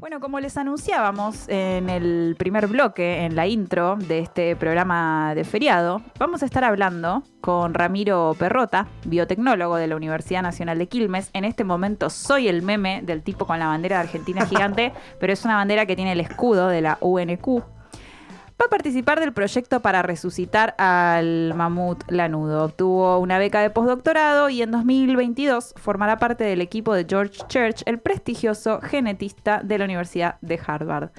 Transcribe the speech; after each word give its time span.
Bueno, 0.00 0.18
como 0.18 0.40
les 0.40 0.56
anunciábamos 0.56 1.46
en 1.48 1.90
el 1.90 2.34
primer 2.38 2.68
bloque, 2.68 3.26
en 3.26 3.36
la 3.36 3.46
intro 3.46 3.96
de 3.96 4.20
este 4.20 4.56
programa 4.56 5.34
de 5.34 5.44
feriado, 5.44 6.00
vamos 6.18 6.42
a 6.42 6.46
estar 6.46 6.64
hablando 6.64 7.22
con 7.42 7.74
Ramiro 7.74 8.34
Perrota, 8.38 8.88
biotecnólogo 9.04 9.76
de 9.76 9.88
la 9.88 9.96
Universidad 9.96 10.40
Nacional 10.40 10.78
de 10.78 10.86
Quilmes. 10.88 11.28
En 11.34 11.44
este 11.44 11.64
momento 11.64 12.08
soy 12.08 12.48
el 12.48 12.62
meme 12.62 13.02
del 13.02 13.22
tipo 13.22 13.46
con 13.46 13.58
la 13.58 13.66
bandera 13.66 13.96
de 13.96 14.04
Argentina 14.04 14.46
gigante, 14.46 14.94
pero 15.20 15.34
es 15.34 15.44
una 15.44 15.56
bandera 15.56 15.84
que 15.84 15.96
tiene 15.96 16.12
el 16.12 16.20
escudo 16.20 16.68
de 16.68 16.80
la 16.80 16.96
UNQ, 17.02 17.62
va 18.60 18.66
a 18.66 18.68
participar 18.68 19.20
del 19.20 19.32
proyecto 19.32 19.80
para 19.80 20.02
resucitar 20.02 20.74
al 20.76 21.54
mamut 21.54 22.04
lanudo. 22.10 22.64
Obtuvo 22.64 23.18
una 23.18 23.38
beca 23.38 23.60
de 23.60 23.70
postdoctorado 23.70 24.50
y 24.50 24.60
en 24.60 24.70
2022 24.70 25.74
formará 25.76 26.18
parte 26.18 26.44
del 26.44 26.60
equipo 26.60 26.92
de 26.92 27.06
George 27.08 27.40
Church, 27.48 27.82
el 27.86 27.98
prestigioso 27.98 28.80
genetista 28.82 29.62
de 29.62 29.78
la 29.78 29.84
Universidad 29.86 30.38
de 30.42 30.60
Harvard. 30.64 31.10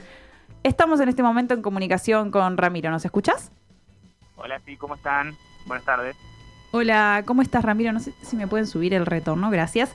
Estamos 0.64 1.00
en 1.00 1.10
este 1.10 1.24
momento 1.24 1.56
en 1.56 1.64
comunicación 1.64 2.30
con 2.30 2.58
Ramiro. 2.58 2.92
¿Nos 2.92 3.06
escuchas? 3.06 3.52
Hola, 4.36 4.60
sí, 4.64 4.78
¿cómo 4.78 4.96
están? 4.96 5.36
Buenas 5.66 5.86
tardes. 5.86 6.16
Hola, 6.74 7.24
¿cómo 7.26 7.42
estás 7.42 7.66
Ramiro? 7.66 7.92
No 7.92 8.00
sé 8.00 8.14
si 8.22 8.38
me 8.38 8.48
pueden 8.48 8.66
subir 8.66 8.94
el 8.94 9.06
retorno, 9.06 9.50
gracias. 9.50 9.92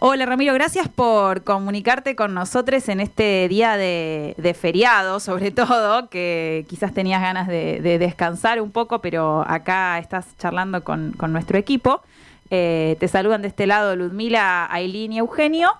Hola 0.00 0.26
Ramiro, 0.26 0.54
gracias 0.54 0.88
por 0.88 1.44
comunicarte 1.44 2.16
con 2.16 2.34
nosotros 2.34 2.88
en 2.88 2.98
este 2.98 3.46
día 3.48 3.76
de, 3.76 4.56
feriado, 4.60 5.20
sobre 5.20 5.52
todo, 5.52 6.08
que 6.08 6.66
quizás 6.68 6.92
tenías 6.92 7.22
ganas 7.22 7.46
de, 7.46 7.80
descansar 8.00 8.60
un 8.60 8.72
poco, 8.72 9.00
pero 9.00 9.44
acá 9.46 10.00
estás 10.00 10.26
charlando 10.36 10.82
con, 10.82 11.14
nuestro 11.28 11.58
equipo. 11.58 12.02
Eh, 12.50 12.96
te 12.98 13.06
saludan 13.06 13.42
de 13.42 13.48
este 13.48 13.68
lado 13.68 13.94
Ludmila, 13.94 14.66
Aileen 14.68 15.12
y 15.12 15.18
Eugenio. 15.18 15.70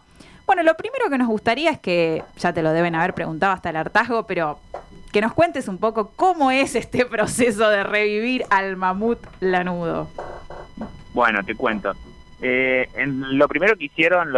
Bueno, 0.47 0.63
lo 0.63 0.77
primero 0.77 1.11
que 1.11 1.19
nos 1.19 1.27
gustaría 1.27 1.73
es 1.73 1.81
que, 1.81 2.23
ya 2.39 2.53
te 2.53 2.63
lo 2.63 2.71
deben 2.71 2.95
haber 2.95 3.15
preguntado 3.15 3.53
hasta 3.53 3.71
el 3.71 3.77
hartazgo, 3.77 4.29
pero 4.29 4.61
que 5.11 5.21
nos 5.21 5.33
cuentes 5.33 5.67
un 5.67 5.79
poco 5.79 6.13
cómo 6.15 6.53
es 6.53 6.77
este 6.77 7.05
proceso 7.07 7.69
de 7.69 7.83
revivir 7.83 8.45
al 8.51 8.77
mamut 8.77 9.19
lanudo. 9.41 10.09
Bueno, 11.17 11.43
te 11.43 11.55
cuento. 11.55 11.95
Eh, 12.43 12.91
en 12.95 13.39
lo 13.39 13.49
primero 13.49 13.75
que 13.75 13.87
hicieron 13.87 14.35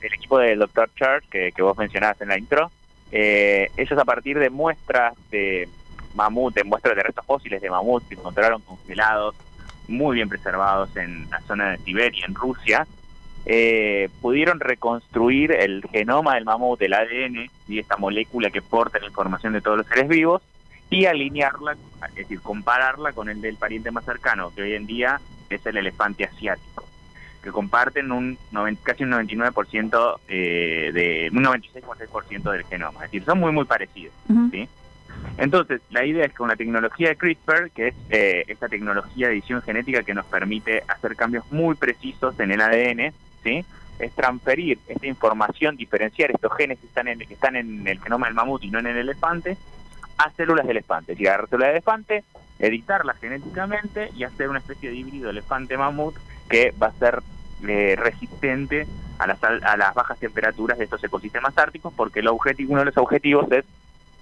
el 0.00 0.12
equipo 0.14 0.38
del 0.38 0.60
Dr. 0.60 0.88
Church, 0.94 1.28
que, 1.28 1.52
vos 1.60 1.76
mencionabas 1.76 2.20
en 2.20 2.28
la 2.28 2.38
intro, 2.38 2.70
eh, 3.10 3.68
ellos 3.76 3.98
a 3.98 4.04
partir 4.04 4.38
de 4.38 4.48
muestras 4.48 5.14
de 5.32 5.68
mamut, 6.14 6.54
de 6.54 6.62
muestras 6.62 6.94
de 6.94 7.02
restos 7.02 7.26
fósiles 7.26 7.60
de 7.60 7.68
mamut 7.68 8.06
que 8.06 8.14
encontraron 8.14 8.62
congelados, 8.62 9.34
muy 9.88 10.14
bien 10.14 10.28
preservados 10.28 10.96
en 10.96 11.28
la 11.30 11.40
zona 11.40 11.72
de 11.72 11.78
Siberia, 11.78 12.24
en 12.28 12.36
Rusia, 12.36 12.86
eh, 13.44 14.08
pudieron 14.20 14.60
reconstruir 14.60 15.50
el 15.50 15.82
genoma 15.90 16.36
del 16.36 16.44
mamut, 16.44 16.80
el 16.80 16.94
ADN, 16.94 17.50
y 17.66 17.80
esta 17.80 17.96
molécula 17.96 18.50
que 18.50 18.62
porta 18.62 19.00
la 19.00 19.08
información 19.08 19.52
de 19.52 19.62
todos 19.62 19.78
los 19.78 19.86
seres 19.88 20.06
vivos, 20.06 20.42
y 20.90 21.06
alinearla, 21.06 21.76
es 22.10 22.14
decir, 22.14 22.40
compararla 22.40 23.12
con 23.14 23.28
el 23.28 23.40
del 23.40 23.56
pariente 23.56 23.90
más 23.90 24.04
cercano, 24.04 24.52
que 24.54 24.62
hoy 24.62 24.74
en 24.74 24.86
día 24.86 25.20
es 25.50 25.66
el 25.66 25.76
elefante 25.76 26.24
asiático, 26.24 26.84
que 27.42 27.50
comparten 27.50 28.12
un 28.12 28.38
casi 28.82 29.04
un 29.04 29.10
99% 29.10 30.20
eh, 30.28 30.90
de 30.92 31.30
un 31.32 31.44
96,6% 31.44 32.50
del 32.52 32.64
genoma, 32.64 33.04
es 33.04 33.10
decir, 33.10 33.24
son 33.24 33.40
muy 33.40 33.52
muy 33.52 33.64
parecidos, 33.64 34.14
¿sí? 34.50 34.68
Entonces, 35.36 35.80
la 35.90 36.04
idea 36.04 36.24
es 36.24 36.30
que 36.30 36.38
con 36.38 36.48
la 36.48 36.56
tecnología 36.56 37.08
de 37.08 37.16
CRISPR, 37.16 37.70
que 37.70 37.88
es 37.88 37.94
eh, 38.10 38.44
esta 38.46 38.68
tecnología 38.68 39.28
de 39.28 39.34
edición 39.34 39.62
genética 39.62 40.02
que 40.02 40.14
nos 40.14 40.26
permite 40.26 40.82
hacer 40.88 41.16
cambios 41.16 41.50
muy 41.50 41.74
precisos 41.74 42.38
en 42.40 42.52
el 42.52 42.60
ADN, 42.60 43.12
¿sí? 43.42 43.64
es 44.00 44.12
transferir 44.12 44.78
esta 44.88 45.06
información, 45.06 45.76
diferenciar 45.76 46.30
estos 46.30 46.52
genes 46.56 46.78
que 46.78 46.86
están 46.86 47.08
en, 47.08 47.18
que 47.18 47.34
están 47.34 47.56
en 47.56 47.86
el 47.86 48.00
genoma 48.00 48.26
del 48.26 48.34
mamut 48.34 48.62
y 48.64 48.70
no 48.70 48.78
en 48.78 48.86
el 48.86 48.96
elefante, 48.96 49.56
a 50.18 50.30
células 50.32 50.66
de 50.66 50.72
elefante. 50.72 51.12
Es 51.12 51.18
decir, 51.18 51.30
a 51.30 51.46
células 51.46 51.68
de 51.68 51.72
elefante, 51.72 52.24
editarlas 52.60 53.18
genéticamente 53.18 54.10
y 54.16 54.24
hacer 54.24 54.48
una 54.48 54.58
especie 54.58 54.90
de 54.90 54.96
híbrido 54.96 55.30
elefante-mamut 55.30 56.14
que 56.48 56.72
va 56.80 56.88
a 56.88 56.92
ser 56.92 57.22
eh, 57.66 57.96
resistente 57.96 58.86
a 59.18 59.26
las, 59.26 59.42
a 59.42 59.76
las 59.76 59.94
bajas 59.94 60.18
temperaturas 60.18 60.78
de 60.78 60.84
estos 60.84 61.02
ecosistemas 61.02 61.56
árticos, 61.58 61.92
porque 61.94 62.20
el 62.20 62.28
objetivo, 62.28 62.72
uno 62.72 62.80
de 62.80 62.86
los 62.86 62.96
objetivos 62.96 63.50
es 63.52 63.64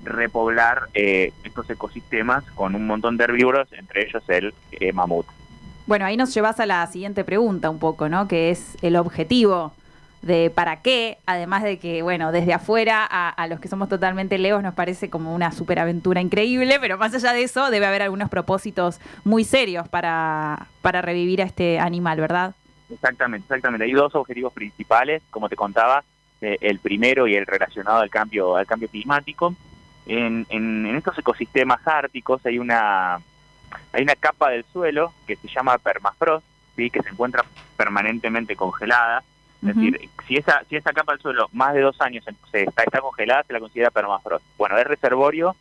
repoblar 0.04 0.88
eh, 0.94 1.32
estos 1.44 1.68
ecosistemas 1.70 2.44
con 2.52 2.74
un 2.74 2.86
montón 2.86 3.16
de 3.16 3.24
herbívoros, 3.24 3.72
entre 3.72 4.06
ellos 4.06 4.22
el 4.28 4.54
eh, 4.72 4.92
mamut. 4.92 5.26
Bueno, 5.86 6.04
ahí 6.04 6.16
nos 6.16 6.34
llevas 6.34 6.60
a 6.60 6.66
la 6.66 6.86
siguiente 6.86 7.24
pregunta 7.24 7.70
un 7.70 7.78
poco, 7.78 8.08
¿no? 8.08 8.28
Que 8.28 8.50
es 8.50 8.76
el 8.82 8.96
objetivo 8.96 9.72
de 10.22 10.50
para 10.50 10.82
qué, 10.82 11.18
además 11.26 11.62
de 11.62 11.78
que, 11.78 12.02
bueno, 12.02 12.32
desde 12.32 12.52
afuera 12.52 13.04
a, 13.04 13.46
los 13.46 13.60
que 13.60 13.68
somos 13.68 13.88
totalmente 13.88 14.38
leos 14.38 14.62
nos 14.62 14.74
parece 14.74 15.10
como 15.10 15.34
una 15.34 15.52
superaventura 15.52 16.20
increíble, 16.20 16.78
pero 16.80 16.98
más 16.98 17.14
allá 17.14 17.32
de 17.32 17.42
eso 17.42 17.70
debe 17.70 17.86
haber 17.86 18.02
algunos 18.02 18.28
propósitos 18.28 19.00
muy 19.24 19.44
serios 19.44 19.88
para, 19.88 20.66
para 20.82 21.02
revivir 21.02 21.42
a 21.42 21.44
este 21.44 21.78
animal, 21.78 22.20
¿verdad? 22.20 22.54
Exactamente, 22.90 23.44
exactamente. 23.44 23.84
Hay 23.84 23.92
dos 23.92 24.14
objetivos 24.14 24.52
principales, 24.52 25.22
como 25.30 25.48
te 25.48 25.56
contaba, 25.56 26.04
eh, 26.40 26.56
el 26.60 26.78
primero 26.78 27.26
y 27.26 27.34
el 27.34 27.46
relacionado 27.46 28.00
al 28.00 28.10
cambio, 28.10 28.56
al 28.56 28.66
cambio 28.66 28.88
climático. 28.88 29.54
En, 30.06 30.46
en, 30.48 30.86
en 30.86 30.96
estos 30.96 31.18
ecosistemas 31.18 31.86
árticos 31.86 32.44
hay 32.46 32.58
una 32.58 33.20
hay 33.92 34.02
una 34.02 34.14
capa 34.16 34.50
del 34.50 34.64
suelo 34.72 35.12
que 35.26 35.36
se 35.36 35.48
llama 35.48 35.78
permafrost, 35.78 36.44
¿sí? 36.76 36.90
que 36.90 37.02
se 37.02 37.10
encuentra 37.10 37.44
permanentemente 37.76 38.56
congelada. 38.56 39.22
Es 39.60 39.74
decir, 39.74 40.08
si 40.26 40.36
esa, 40.36 40.62
si 40.68 40.76
esa 40.76 40.92
capa 40.92 41.12
del 41.12 41.20
suelo 41.20 41.48
más 41.52 41.74
de 41.74 41.80
dos 41.80 42.00
años 42.00 42.24
se 42.50 42.62
está, 42.62 42.84
está 42.84 43.00
congelada, 43.00 43.42
se 43.42 43.52
la 43.52 43.60
considera 43.60 43.90
permafrost. 43.90 44.44
Bueno, 44.56 44.78
es 44.78 44.86
reservorio 44.86 45.56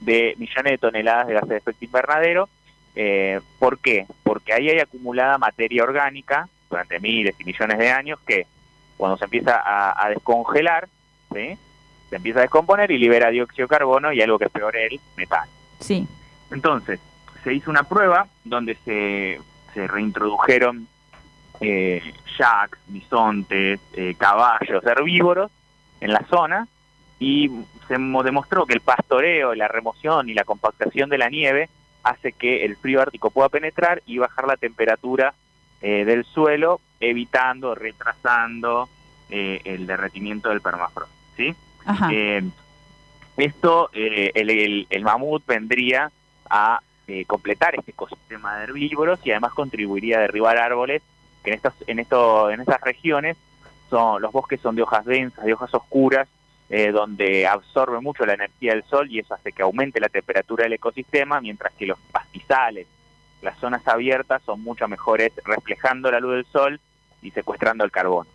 de 0.00 0.34
millones 0.38 0.72
de 0.72 0.78
toneladas 0.78 1.26
de 1.26 1.34
gases 1.34 1.48
de 1.48 1.56
efecto 1.58 1.84
invernadero. 1.84 2.48
Eh, 2.94 3.40
¿Por 3.58 3.78
qué? 3.78 4.06
Porque 4.22 4.54
ahí 4.54 4.70
hay 4.70 4.78
acumulada 4.78 5.36
materia 5.36 5.82
orgánica 5.82 6.48
durante 6.70 6.98
miles 6.98 7.34
y 7.38 7.44
millones 7.44 7.78
de 7.78 7.90
años 7.90 8.18
que 8.26 8.46
cuando 8.96 9.18
se 9.18 9.24
empieza 9.24 9.60
a, 9.64 10.08
descongelar, 10.08 10.88
¿sí? 11.32 11.58
se 12.08 12.16
empieza 12.16 12.38
a 12.38 12.42
descomponer 12.42 12.90
y 12.90 12.98
libera 12.98 13.30
dióxido 13.30 13.66
de 13.66 13.76
carbono 13.76 14.12
y 14.12 14.22
algo 14.22 14.38
que 14.38 14.46
es 14.46 14.50
peor, 14.50 14.76
el 14.76 15.00
metano. 15.16 15.50
Sí. 15.80 16.06
Entonces, 16.50 17.00
se 17.42 17.52
hizo 17.52 17.70
una 17.70 17.82
prueba 17.82 18.28
donde 18.44 18.76
se, 18.84 19.40
se 19.74 19.86
reintrodujeron 19.86 20.86
eh, 21.60 22.02
jacks, 22.36 22.78
bisontes, 22.86 23.80
eh, 23.94 24.14
caballos, 24.16 24.84
herbívoros 24.84 25.50
en 26.00 26.12
la 26.12 26.24
zona 26.28 26.66
y 27.18 27.50
se 27.86 27.94
demostró 27.98 28.66
que 28.66 28.74
el 28.74 28.80
pastoreo, 28.80 29.54
la 29.54 29.68
remoción 29.68 30.28
y 30.28 30.34
la 30.34 30.44
compactación 30.44 31.08
de 31.08 31.18
la 31.18 31.28
nieve 31.28 31.68
hace 32.02 32.32
que 32.32 32.64
el 32.64 32.76
frío 32.76 33.00
ártico 33.00 33.30
pueda 33.30 33.48
penetrar 33.48 34.02
y 34.06 34.18
bajar 34.18 34.46
la 34.46 34.56
temperatura 34.56 35.34
eh, 35.80 36.04
del 36.04 36.24
suelo, 36.24 36.80
evitando, 36.98 37.74
retrasando 37.74 38.88
eh, 39.30 39.60
el 39.64 39.86
derretimiento 39.86 40.48
del 40.48 40.60
permafrost. 40.60 41.12
¿sí? 41.36 41.54
esto, 43.36 43.90
el, 43.92 44.86
el 44.88 45.02
mamut 45.04 45.46
vendría 45.46 46.10
a 46.48 46.80
eh, 47.08 47.24
completar 47.24 47.74
este 47.74 47.90
ecosistema 47.90 48.56
de 48.56 48.64
herbívoros 48.64 49.18
y 49.24 49.32
además 49.32 49.52
contribuiría 49.54 50.18
a 50.18 50.20
derribar 50.20 50.56
árboles 50.56 51.02
que 51.42 51.50
en 51.50 51.56
estas 51.56 51.74
en 51.86 51.98
esto 51.98 52.50
en 52.50 52.60
estas 52.60 52.80
regiones 52.80 53.36
son 53.90 54.22
los 54.22 54.32
bosques 54.32 54.60
son 54.60 54.74
de 54.76 54.82
hojas 54.82 55.04
densas 55.04 55.44
de 55.44 55.52
hojas 55.52 55.74
oscuras 55.74 56.28
eh, 56.70 56.90
donde 56.90 57.46
absorbe 57.46 58.00
mucho 58.00 58.24
la 58.24 58.34
energía 58.34 58.72
del 58.72 58.84
sol 58.84 59.10
y 59.10 59.18
eso 59.18 59.34
hace 59.34 59.52
que 59.52 59.62
aumente 59.62 60.00
la 60.00 60.08
temperatura 60.08 60.64
del 60.64 60.74
ecosistema 60.74 61.40
mientras 61.40 61.72
que 61.74 61.86
los 61.86 61.98
pastizales 62.10 62.86
las 63.42 63.58
zonas 63.58 63.86
abiertas 63.86 64.40
son 64.46 64.62
mucho 64.62 64.88
mejores 64.88 65.32
reflejando 65.44 66.10
la 66.10 66.20
luz 66.20 66.34
del 66.34 66.46
sol 66.46 66.80
y 67.20 67.30
secuestrando 67.30 67.84
el 67.84 67.90
carbono. 67.90 68.30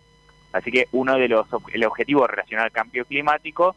Así 0.52 0.70
que 0.70 0.86
uno 0.92 1.16
de 1.16 1.28
los 1.28 1.46
el 1.72 1.84
objetivo 1.84 2.26
relacionado 2.26 2.66
al 2.66 2.72
cambio 2.72 3.04
climático 3.04 3.74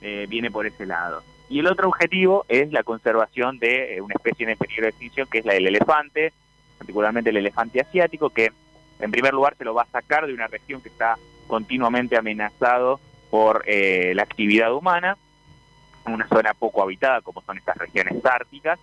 eh, 0.00 0.26
viene 0.28 0.50
por 0.50 0.66
ese 0.66 0.86
lado. 0.86 1.22
Y 1.48 1.58
el 1.58 1.66
otro 1.66 1.88
objetivo 1.88 2.44
es 2.48 2.72
la 2.72 2.82
conservación 2.82 3.58
de 3.58 3.96
eh, 3.96 4.00
una 4.00 4.14
especie 4.14 4.50
en 4.50 4.56
peligro 4.56 4.84
de 4.84 4.90
extinción, 4.90 5.28
que 5.30 5.38
es 5.38 5.44
la 5.44 5.54
del 5.54 5.66
elefante, 5.66 6.32
particularmente 6.78 7.30
el 7.30 7.36
elefante 7.36 7.80
asiático, 7.80 8.30
que 8.30 8.52
en 8.98 9.10
primer 9.10 9.34
lugar 9.34 9.56
se 9.56 9.64
lo 9.64 9.74
va 9.74 9.82
a 9.82 9.86
sacar 9.86 10.26
de 10.26 10.34
una 10.34 10.46
región 10.46 10.80
que 10.80 10.88
está 10.88 11.16
continuamente 11.46 12.16
amenazado 12.16 13.00
por 13.30 13.64
eh, 13.66 14.12
la 14.14 14.22
actividad 14.22 14.72
humana, 14.72 15.16
una 16.06 16.28
zona 16.28 16.54
poco 16.54 16.82
habitada 16.82 17.20
como 17.20 17.40
son 17.42 17.58
estas 17.58 17.76
regiones 17.76 18.24
árticas, 18.24 18.78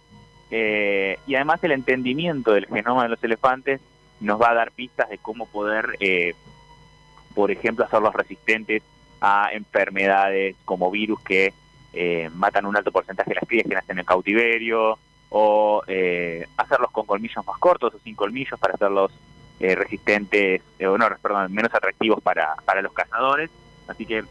eh, 0.50 1.18
y 1.28 1.36
además 1.36 1.64
el 1.64 1.72
entendimiento 1.72 2.52
del 2.54 2.68
genoma 2.68 3.04
de 3.04 3.10
los 3.10 3.24
elefantes 3.24 3.80
nos 4.20 4.42
va 4.42 4.52
a 4.52 4.56
dar 4.56 4.72
pistas 4.72 5.10
de 5.10 5.18
cómo 5.18 5.46
poder, 5.48 5.98
por 7.34 7.50
ejemplo, 7.50 7.86
hacerlos 7.86 8.14
resistentes 8.14 8.84
a 9.22 9.50
enfermedades 9.54 10.56
como 10.66 10.92
virus 10.92 11.22
que 11.22 11.54
eh, 11.94 12.30
matan 12.34 12.66
un 12.66 12.76
alto 12.76 12.92
porcentaje 12.92 13.30
de 13.30 13.36
las 13.36 13.48
crías 13.48 13.68
que 13.68 13.76
nacen 13.76 14.00
en 14.00 14.06
cautiverio, 14.06 14.98
o 15.30 15.82
eh, 15.88 16.46
hacerlos 16.58 16.92
con 16.92 17.06
colmillos 17.06 17.46
más 17.46 17.58
cortos 17.58 17.94
o 17.94 18.00
sin 18.00 18.16
colmillos 18.16 18.60
para 18.60 18.74
hacerlos 18.74 19.12
eh, 19.62 19.76
resistentes, 19.76 20.62
o 20.86 20.98
no, 20.98 21.08
perdón, 21.22 21.54
menos 21.54 21.74
atractivos 21.74 22.22
para, 22.22 22.56
para 22.66 22.82
los 22.82 22.94
cazadores. 22.94 23.50
Así 23.88 24.06
que 24.06 24.24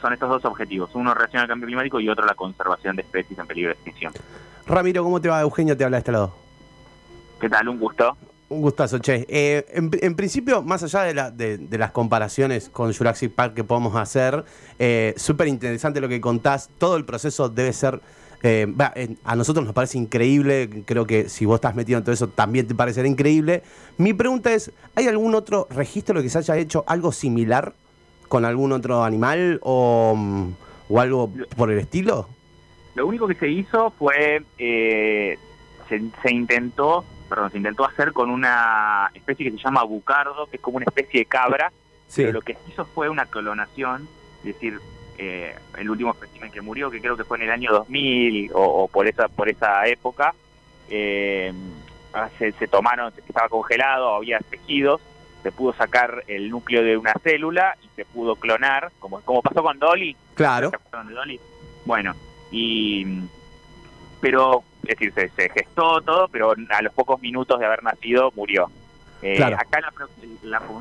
son 0.00 0.12
estos 0.12 0.28
dos 0.28 0.44
objetivos, 0.44 0.90
uno 0.94 1.14
reacción 1.14 1.42
al 1.42 1.48
cambio 1.48 1.66
climático 1.66 2.00
y 2.00 2.08
otro 2.08 2.24
la 2.26 2.34
conservación 2.34 2.96
de 2.96 3.02
especies 3.02 3.38
en 3.38 3.46
peligro 3.46 3.70
de 3.70 3.74
extinción. 3.74 4.12
Ramiro, 4.66 5.02
¿cómo 5.02 5.20
te 5.20 5.28
va? 5.28 5.40
Eugenio 5.40 5.76
te 5.76 5.84
habla 5.84 5.96
de 5.96 6.00
este 6.00 6.12
lado. 6.12 6.34
¿Qué 7.40 7.48
tal? 7.48 7.68
Un 7.68 7.78
gusto. 7.78 8.16
Un 8.48 8.60
gustazo, 8.60 8.98
che. 8.98 9.26
Eh, 9.28 9.66
en, 9.70 10.14
principio, 10.14 10.62
más 10.62 10.82
allá 10.84 11.02
de, 11.02 11.14
la, 11.14 11.30
de, 11.32 11.78
las 11.78 11.90
comparaciones 11.90 12.68
con 12.68 12.92
Jurassic 12.94 13.32
Park 13.32 13.54
que 13.54 13.64
podemos 13.64 13.96
hacer, 13.96 14.44
eh, 14.78 15.14
súper 15.16 15.48
interesante 15.48 16.00
lo 16.00 16.08
que 16.08 16.20
contás. 16.20 16.70
Todo 16.78 16.96
el 16.96 17.04
proceso 17.04 17.48
debe 17.48 17.72
ser... 17.72 18.00
Eh, 18.42 18.66
a 19.24 19.36
nosotros 19.36 19.64
nos 19.64 19.74
parece 19.74 19.98
increíble, 19.98 20.84
creo 20.84 21.06
que 21.06 21.28
si 21.28 21.46
vos 21.46 21.56
estás 21.56 21.74
metido 21.74 21.98
en 21.98 22.04
todo 22.04 22.12
eso 22.12 22.28
también 22.28 22.66
te 22.66 22.74
parecerá 22.74 23.08
increíble. 23.08 23.62
Mi 23.98 24.12
pregunta 24.12 24.52
es, 24.52 24.70
¿hay 24.94 25.08
algún 25.08 25.34
otro 25.34 25.66
registro 25.70 26.22
que 26.22 26.28
se 26.28 26.38
haya 26.38 26.56
hecho 26.56 26.84
algo 26.86 27.12
similar 27.12 27.74
con 28.28 28.44
algún 28.44 28.72
otro 28.72 29.04
animal 29.04 29.58
o, 29.62 30.14
mm, 30.16 30.52
o 30.88 31.00
algo 31.00 31.32
por 31.56 31.70
el 31.70 31.78
estilo? 31.78 32.28
Lo 32.94 33.06
único 33.06 33.26
que 33.26 33.34
se 33.34 33.48
hizo 33.48 33.90
fue, 33.98 34.42
se, 34.56 35.38
se 35.88 36.32
intentó 36.32 37.04
perdón, 37.28 37.50
se 37.50 37.58
intentó 37.58 37.84
hacer 37.84 38.12
con 38.12 38.30
una 38.30 39.10
especie 39.14 39.50
que 39.50 39.56
se 39.56 39.62
llama 39.62 39.82
bucardo, 39.82 40.46
que 40.46 40.56
es 40.56 40.62
como 40.62 40.76
una 40.76 40.86
especie 40.86 41.20
de 41.20 41.26
cabra, 41.26 41.72
pero 42.14 42.32
lo 42.32 42.40
que 42.40 42.54
se 42.54 42.60
hizo 42.70 42.84
fue 42.86 43.08
una 43.08 43.26
clonación, 43.26 44.08
es 44.40 44.54
decir, 44.54 44.78
eh, 45.18 45.54
el 45.78 45.90
último 45.90 46.12
espécimen 46.12 46.50
que 46.50 46.60
murió, 46.60 46.90
que 46.90 47.00
creo 47.00 47.16
que 47.16 47.24
fue 47.24 47.38
en 47.38 47.44
el 47.44 47.50
año 47.50 47.72
2000 47.72 48.50
o, 48.54 48.88
por 48.88 49.06
esa 49.06 49.28
por 49.28 49.48
esa 49.48 49.86
época, 49.86 50.34
eh, 50.88 51.52
se, 52.38 52.68
tomaron, 52.68 53.12
estaba 53.26 53.48
congelado, 53.48 54.14
había 54.14 54.38
tejidos, 54.38 55.00
se 55.42 55.52
pudo 55.52 55.72
sacar 55.74 56.24
el 56.26 56.50
núcleo 56.50 56.82
de 56.82 56.96
una 56.96 57.12
célula 57.22 57.76
y 57.82 57.88
se 57.94 58.04
pudo 58.04 58.36
clonar, 58.36 58.90
como, 58.98 59.20
como 59.20 59.42
pasó 59.42 59.62
con 59.62 59.78
Dolly. 59.78 60.16
Claro. 60.34 60.70
Dolly? 60.90 61.40
Bueno, 61.84 62.14
y 62.50 63.06
pero 64.20 64.64
es 64.82 64.98
decir, 64.98 65.12
se, 65.14 65.48
gestó 65.50 66.00
todo, 66.00 66.28
pero 66.28 66.54
a 66.70 66.82
los 66.82 66.92
pocos 66.92 67.20
minutos 67.20 67.58
de 67.58 67.66
haber 67.66 67.82
nacido 67.82 68.32
murió. 68.34 68.70
Eh, 69.22 69.42
acá, 69.42 69.80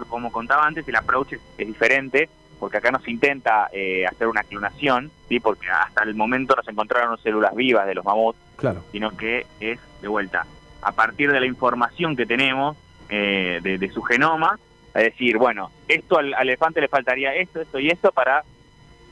como 0.10 0.32
contaba 0.32 0.66
antes, 0.66 0.88
el 0.88 0.96
approach 0.96 1.34
es, 1.34 1.42
diferente, 1.58 2.30
porque 2.60 2.78
acá 2.78 2.92
no 2.92 3.00
se 3.00 3.12
intenta 3.12 3.70
eh, 3.72 4.06
hacer 4.06 4.28
una 4.28 4.44
clonación, 4.44 5.12
¿sí? 5.30 5.40
porque 5.40 5.68
hasta 5.70 6.04
el 6.04 6.16
momento 6.16 6.56
no 6.56 6.64
se 6.64 6.72
encontraron 6.72 7.18
células 7.20 7.56
vivas 7.56 7.88
de 7.88 7.96
los 7.96 8.06
mamuts, 8.06 8.40
claro. 8.56 8.84
sino 8.92 9.16
que 9.16 9.46
es, 9.60 9.80
de 10.02 10.08
vuelta, 10.08 10.46
a 10.82 10.92
partir 10.92 11.32
de 11.32 11.40
la 11.40 11.46
información 11.46 12.16
que 12.16 12.26
tenemos 12.26 12.78
eh, 13.10 13.60
de, 13.62 13.90
su 13.92 14.02
genoma, 14.02 14.60
es 14.94 15.04
decir, 15.04 15.38
bueno, 15.38 15.72
esto 15.88 16.18
al, 16.18 16.34
al 16.34 16.48
elefante 16.48 16.82
le 16.82 16.88
faltaría 16.88 17.36
esto, 17.36 17.62
esto 17.62 17.80
y 17.80 17.90
esto 17.90 18.12
para 18.12 18.44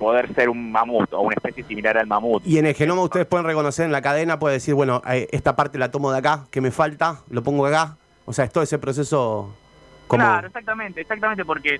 poder 0.03 0.33
ser 0.33 0.49
un 0.49 0.71
mamut 0.71 1.13
o 1.13 1.21
una 1.21 1.35
especie 1.35 1.63
similar 1.63 1.97
al 1.97 2.07
mamut. 2.07 2.45
Y 2.45 2.57
en 2.57 2.65
el 2.65 2.75
genoma 2.75 3.03
ustedes 3.03 3.25
pueden 3.25 3.45
reconocer 3.45 3.85
en 3.85 3.91
la 3.91 4.01
cadena, 4.01 4.39
puede 4.39 4.55
decir, 4.55 4.73
bueno, 4.73 5.01
eh, 5.09 5.27
esta 5.31 5.55
parte 5.55 5.77
la 5.77 5.91
tomo 5.91 6.11
de 6.11 6.19
acá, 6.19 6.45
que 6.51 6.61
me 6.61 6.71
falta, 6.71 7.21
lo 7.29 7.43
pongo 7.43 7.65
acá. 7.65 7.97
O 8.25 8.33
sea, 8.33 8.45
es 8.45 8.51
todo 8.51 8.63
ese 8.63 8.77
proceso 8.77 9.53
como... 10.07 10.23
Claro, 10.23 10.47
exactamente, 10.47 11.01
exactamente, 11.01 11.45
porque, 11.45 11.79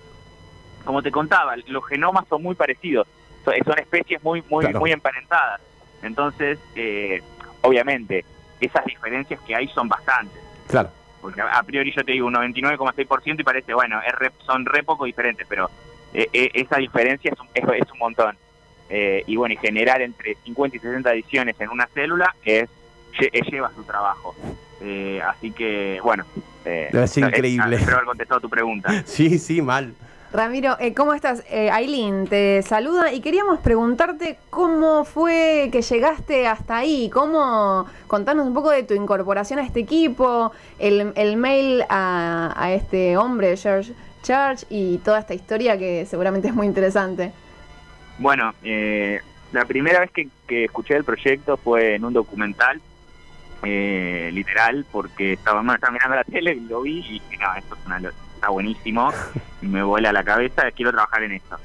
como 0.84 1.02
te 1.02 1.12
contaba, 1.12 1.56
los 1.68 1.86
genomas 1.88 2.28
son 2.28 2.44
muy 2.44 2.56
parecidos, 2.56 3.08
son, 3.44 3.56
especies 3.78 4.24
muy, 4.24 4.44
muy, 4.50 4.68
muy 4.74 4.92
emparentadas. 4.92 5.62
Entonces, 6.02 6.60
eh, 6.76 7.22
obviamente, 7.62 8.26
esas 8.60 8.86
diferencias 8.86 9.40
que 9.42 9.56
hay 9.56 9.68
son 9.70 9.88
bastantes. 9.88 10.42
Claro. 10.68 10.90
Porque 11.22 11.42
a, 11.42 11.64
priori 11.64 11.94
yo 11.96 12.04
te 12.04 12.12
digo 12.12 12.28
un 12.28 12.34
99,6% 12.34 13.40
y 13.40 13.44
parece, 13.44 13.74
bueno, 13.74 14.02
son 14.46 14.66
re 14.66 14.84
poco 14.84 15.06
diferentes, 15.06 15.48
pero 15.48 15.70
eh, 16.14 16.28
eh, 16.34 16.52
esa 16.54 16.78
diferencia 16.78 17.32
es 17.32 17.40
un, 17.40 17.48
es, 17.54 17.92
un 17.92 17.98
montón. 17.98 18.38
Eh, 18.90 19.24
y 19.26 19.38
bueno, 19.38 19.54
y 19.54 19.58
generar 19.58 20.02
entre 20.02 20.36
50 20.44 20.78
y 20.78 20.80
60 20.80 21.14
ediciones 21.14 21.56
en 21.60 21.70
una 21.70 21.88
célula 21.88 22.36
es, 22.44 22.70
lleva 23.50 23.72
su 23.74 23.84
trabajo. 23.84 24.36
así 25.26 25.52
que, 25.52 26.00
bueno. 26.04 26.26
es 26.66 27.18
increíble. 27.18 27.78
espero 27.78 27.98
haber 27.98 28.08
contestado 28.08 28.42
tu 28.42 28.50
pregunta. 28.50 28.90
sí, 29.06 29.40
sí, 29.40 29.62
mal. 29.62 29.94
Ramiro, 30.34 30.78
¿cómo 30.96 31.14
estás? 31.14 31.44
Aileen 31.52 32.26
te 32.28 32.64
saluda 32.64 33.14
y 33.14 33.22
queríamos 33.22 33.60
preguntarte 33.60 34.40
cómo 34.50 35.06
fue 35.06 35.70
que 35.72 35.84
llegaste 35.84 36.48
hasta 36.48 36.78
ahí, 36.78 37.12
cómo 37.14 37.86
contanos 38.08 38.48
un 38.48 38.54
poco 38.56 38.72
de 38.72 38.82
tu 38.82 38.96
incorporación 38.96 39.60
a 39.60 39.64
este 39.64 39.82
equipo, 39.82 40.52
el, 40.80 41.14
el 41.16 41.38
mail 41.38 41.84
a, 41.88 42.52
a 42.58 42.74
este 42.74 43.16
hombre, 43.16 43.56
George 43.58 43.94
Church 44.24 44.66
y 44.72 44.98
toda 45.00 45.20
esta 45.20 45.36
historia 45.36 45.78
que 45.78 46.08
seguramente 46.08 46.48
es 46.48 46.56
muy 46.56 46.66
interesante. 46.66 47.32
Bueno, 48.18 48.54
eh, 48.64 49.20
la 49.52 49.66
primera 49.66 50.00
vez 50.00 50.10
que, 50.12 50.64
escuché 50.64 50.96
el 50.96 51.04
proyecto 51.04 51.58
fue 51.58 51.96
en 51.96 52.06
un 52.06 52.14
documental, 52.14 52.82
eh, 53.64 54.32
literal, 54.34 54.86
porque 54.92 55.34
estaba, 55.34 55.62
mirando 55.62 56.16
la 56.16 56.24
tele 56.24 56.54
y 56.54 56.62
lo 56.62 56.82
vi 56.82 57.00
y 57.00 57.20
dije, 57.20 57.38
no, 57.38 57.56
esto 57.56 57.76
es 57.76 57.86
una, 57.86 57.98
está 58.36 58.50
buenísimo, 58.50 59.12
me 59.63 59.83
vuela 59.83 60.12
la 60.12 60.24
cabeza, 60.24 60.71
quiero 60.71 60.92
trabajar 60.92 61.24
en 61.24 61.33
esto. 61.33 61.57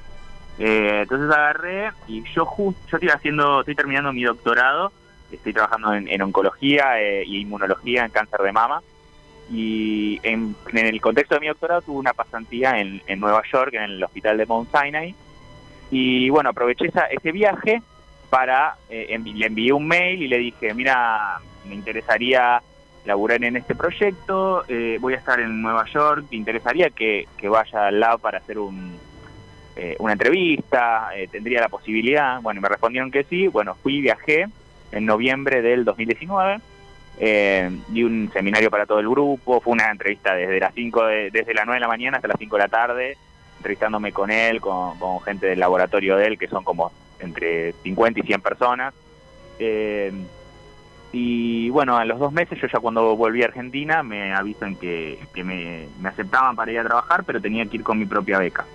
Eh, 0.59 1.01
entonces 1.03 1.31
agarré 1.31 1.93
y 2.09 2.23
yo 2.35 2.45
justo, 2.45 2.81
yo 2.91 2.97
estoy 2.97 3.11
haciendo, 3.11 3.61
estoy 3.61 3.75
terminando 3.75 4.13
mi 4.13 4.25
doctorado, 4.25 4.93
estoy 5.31 5.53
trabajando 5.53 5.95
en, 5.95 6.09
en 6.09 6.23
oncología 6.23 7.01
y 7.25 7.41
inmunología 7.41 8.05
en 8.05 8.11
cáncer 8.11 8.41
de 8.41 8.53
mama 8.53 8.83
y 9.51 10.21
en, 10.23 10.55
el 10.73 11.01
contexto 11.01 11.35
de 11.35 11.41
mi 11.41 11.49
doctorado 11.49 11.83
tuve 11.83 11.99
una 11.99 12.13
pasantía 12.13 12.79
en, 12.81 13.21
Nueva 13.21 13.43
York, 13.51 13.75
en 13.75 13.83
el 13.83 14.05
hospital 14.05 14.37
de 14.37 14.47
Mount 14.47 14.71
Sinai, 14.71 15.15
y 15.91 16.29
bueno, 16.29 16.51
aproveché 16.51 16.87
esa, 16.87 17.07
ese 17.07 17.33
viaje 17.33 17.83
para, 18.29 18.77
eh, 18.91 19.19
le 19.19 19.47
envié 19.47 19.73
un 19.73 19.87
mail 19.87 20.23
y 20.23 20.29
le 20.29 20.39
dije, 20.39 20.75
mira, 20.75 21.41
me 21.65 21.75
interesaría 21.75 22.63
laburar 23.05 23.43
en 23.45 23.57
este 23.57 23.75
proyecto, 23.75 24.65
eh, 24.69 24.99
voy 25.01 25.15
a 25.15 25.17
estar 25.17 25.41
en 25.41 25.63
Nueva 25.63 25.85
York, 25.87 26.27
¿te 26.29 26.37
interesaría 26.37 26.91
que, 26.91 27.27
vaya 27.45 27.87
al 27.87 28.01
lado 28.01 28.19
para 28.19 28.39
hacer 28.39 28.59
un, 28.59 28.99
eh, 29.77 29.97
una 29.99 30.13
entrevista? 30.13 31.09
¿Tendría 31.31 31.61
la 31.61 31.69
posibilidad? 31.69 32.41
Bueno, 32.43 32.61
me 32.61 32.69
respondieron 32.69 33.11
que 33.11 33.25
sí, 33.25 33.49
bueno, 33.49 33.75
fui, 33.75 34.01
viajé 34.01 34.47
en 34.93 35.07
noviembre 35.07 35.63
del 35.63 35.85
2019 35.85 36.61
eh, 37.21 37.69
di 37.89 38.05
un 38.05 38.31
seminario 38.33 38.71
para 38.71 38.87
todo 38.87 39.01
el 39.01 39.09
grupo, 39.09 39.61
fue 39.61 39.73
una 39.73 39.91
entrevista 39.91 40.35
desde 40.35 40.61
las 40.61 40.73
5 40.73 41.05
desde 41.33 41.53
las 41.53 41.67
9 41.67 41.75
de 41.75 41.81
la 41.81 41.89
mañana 41.89 42.19
hasta 42.19 42.29
las 42.29 42.39
5 42.39 42.57
de 42.57 42.63
la 42.63 42.69
tarde, 42.69 43.17
entrevistándome 43.57 44.13
con 44.13 44.31
él, 44.31 44.61
con, 44.61 45.21
gente 45.23 45.47
del 45.47 45.59
laboratorio 45.59 46.17
de 46.17 46.27
él, 46.27 46.39
que 46.39 46.47
son 46.47 46.63
como 46.63 46.93
entre 47.19 47.73
50 47.83 48.21
y 48.21 48.23
100 48.23 48.41
personas. 48.41 48.95
Eh, 49.59 50.13
y 51.13 51.71
bueno, 51.71 51.97
a 51.97 52.05
los 52.05 52.19
dos 52.19 52.33
meses, 52.33 52.61
yo 52.61 52.67
ya 52.67 52.81
cuando 52.81 53.17
volví 53.17 53.43
a 53.43 53.47
Argentina, 53.47 54.03
me 54.03 54.35
avisan 54.35 54.77
que, 54.77 55.19
que 55.35 55.43
me, 55.43 55.89
me 56.01 56.09
aceptaban 56.09 56.55
para 56.55 56.71
ir 56.71 56.81
a 56.81 56.85
trabajar, 56.85 57.25
pero 57.25 57.41
tenía 57.41 57.65
que 57.67 57.79
ir 57.79 57.83
con 57.83 57.99
mi 57.99 58.05
propia 58.05 58.39
beca. 58.39 58.67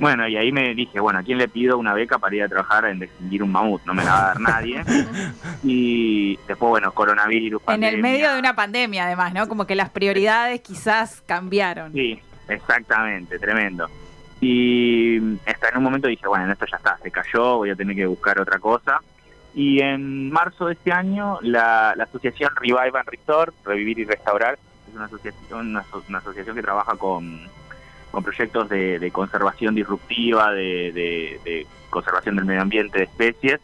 Bueno, 0.00 0.26
y 0.26 0.34
ahí 0.38 0.50
me 0.50 0.74
dije, 0.74 0.98
bueno, 0.98 1.18
¿a 1.18 1.22
quién 1.22 1.36
le 1.36 1.46
pido 1.46 1.76
una 1.76 1.92
beca 1.92 2.18
para 2.18 2.34
ir 2.34 2.42
a 2.42 2.48
trabajar 2.48 2.86
en 2.86 3.00
distinguir 3.00 3.42
un 3.42 3.52
mamut? 3.52 3.82
No 3.84 3.92
me 3.92 4.02
la 4.02 4.10
va 4.10 4.22
a 4.22 4.26
dar 4.28 4.40
nadie. 4.40 4.82
y 5.62 6.36
después, 6.48 6.70
bueno, 6.70 6.90
coronavirus. 6.92 7.60
En 7.68 7.84
el 7.84 8.00
medio 8.00 8.32
de 8.32 8.38
una 8.38 8.56
pandemia, 8.56 9.04
además, 9.04 9.34
¿no? 9.34 9.46
Como 9.46 9.66
que 9.66 9.74
las 9.74 9.90
prioridades 9.90 10.62
quizás 10.62 11.22
cambiaron. 11.26 11.92
Sí, 11.92 12.18
exactamente, 12.48 13.38
tremendo. 13.38 13.90
Y 14.40 15.18
hasta 15.46 15.68
en 15.68 15.76
un 15.76 15.82
momento 15.82 16.08
dije, 16.08 16.26
bueno, 16.26 16.50
esto 16.50 16.64
ya 16.64 16.78
está, 16.78 16.96
se 17.02 17.10
cayó, 17.10 17.58
voy 17.58 17.68
a 17.68 17.76
tener 17.76 17.94
que 17.94 18.06
buscar 18.06 18.40
otra 18.40 18.58
cosa. 18.58 19.00
Y 19.54 19.80
en 19.80 20.30
marzo 20.30 20.66
de 20.66 20.74
este 20.74 20.92
año, 20.92 21.38
la, 21.42 21.90
asociación 21.90 22.52
Revive 22.56 22.98
and 22.98 23.08
Restore, 23.08 23.52
Revivir 23.64 23.98
y 23.98 24.04
Restaurar, 24.04 24.58
es 24.88 24.94
una 24.94 25.06
asociación, 25.06 25.82
una 26.08 26.18
asociación 26.18 26.56
que 26.56 26.62
trabaja 26.62 26.96
con 26.96 27.48
con 28.10 28.24
proyectos 28.24 28.68
de, 28.68 29.10
conservación 29.12 29.74
disruptiva, 29.74 30.52
de, 30.52 31.66
conservación 31.88 32.36
del 32.36 32.44
medio 32.44 32.62
ambiente, 32.62 32.98
de 32.98 33.04
especies, 33.04 33.60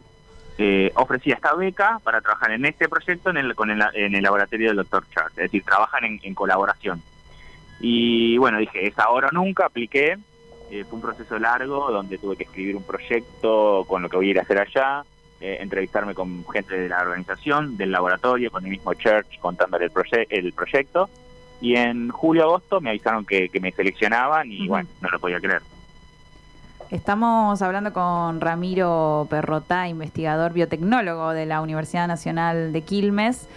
eh, 0.58 0.90
ofrecía 0.94 1.34
esta 1.34 1.54
beca 1.54 2.00
para 2.02 2.20
trabajar 2.20 2.52
en 2.52 2.64
este 2.64 2.88
proyecto 2.88 3.30
en 3.30 3.36
el, 3.36 3.54
con 3.54 3.70
el, 3.70 3.82
en 3.94 4.14
el 4.14 4.22
laboratorio 4.22 4.68
del 4.68 4.76
Dr. 4.76 5.04
Chart, 5.10 5.30
es 5.30 5.36
decir, 5.36 5.62
trabajan 5.64 6.04
en, 6.04 6.34
colaboración. 6.34 7.02
Y 7.78 8.38
bueno, 8.38 8.58
dije, 8.58 8.86
es 8.86 8.98
ahora 8.98 9.28
o 9.28 9.34
nunca, 9.34 9.66
apliqué, 9.66 10.16
eh, 10.70 10.84
fue 10.84 10.96
un 10.96 11.02
proceso 11.02 11.38
largo 11.38 11.90
donde 11.90 12.16
tuve 12.16 12.36
que 12.36 12.44
escribir 12.44 12.74
un 12.74 12.84
proyecto 12.84 13.84
con 13.86 14.02
lo 14.02 14.08
que 14.08 14.16
voy 14.16 14.28
a 14.28 14.30
ir 14.30 14.38
a 14.38 14.42
hacer 14.42 14.58
allá, 14.58 15.04
eh, 15.40 15.58
entrevistarme 15.60 16.14
con 16.14 16.44
gente 16.48 16.78
de 16.78 16.88
la 16.88 17.00
organización, 17.00 17.76
del 17.76 17.92
laboratorio, 17.92 18.50
con 18.50 18.64
el 18.64 18.70
mismo 18.70 18.94
Church 18.94 19.38
contándole 19.38 19.86
el, 19.86 20.26
el 20.30 20.52
proyecto. 20.52 21.10
Y 21.60 21.76
en 21.76 22.10
julio-agosto 22.10 22.80
me 22.80 22.90
avisaron 22.90 23.24
que, 23.24 23.50
me 23.60 23.72
seleccionaban 23.72 24.50
y 24.50 24.68
bueno, 24.68 24.88
no 25.00 25.08
lo 25.08 25.18
podía 25.18 25.40
creer. 25.40 25.62
Estamos 26.90 27.62
hablando 27.62 27.92
con 27.92 28.40
Ramiro 28.40 29.26
Perrotá, 29.28 29.88
investigador 29.88 30.52
biotecnólogo 30.52 31.32
de 31.32 31.44
la 31.44 31.60
Universidad 31.60 32.06
Nacional 32.06 32.72
de 32.72 32.82
Quilmes, 32.82 33.48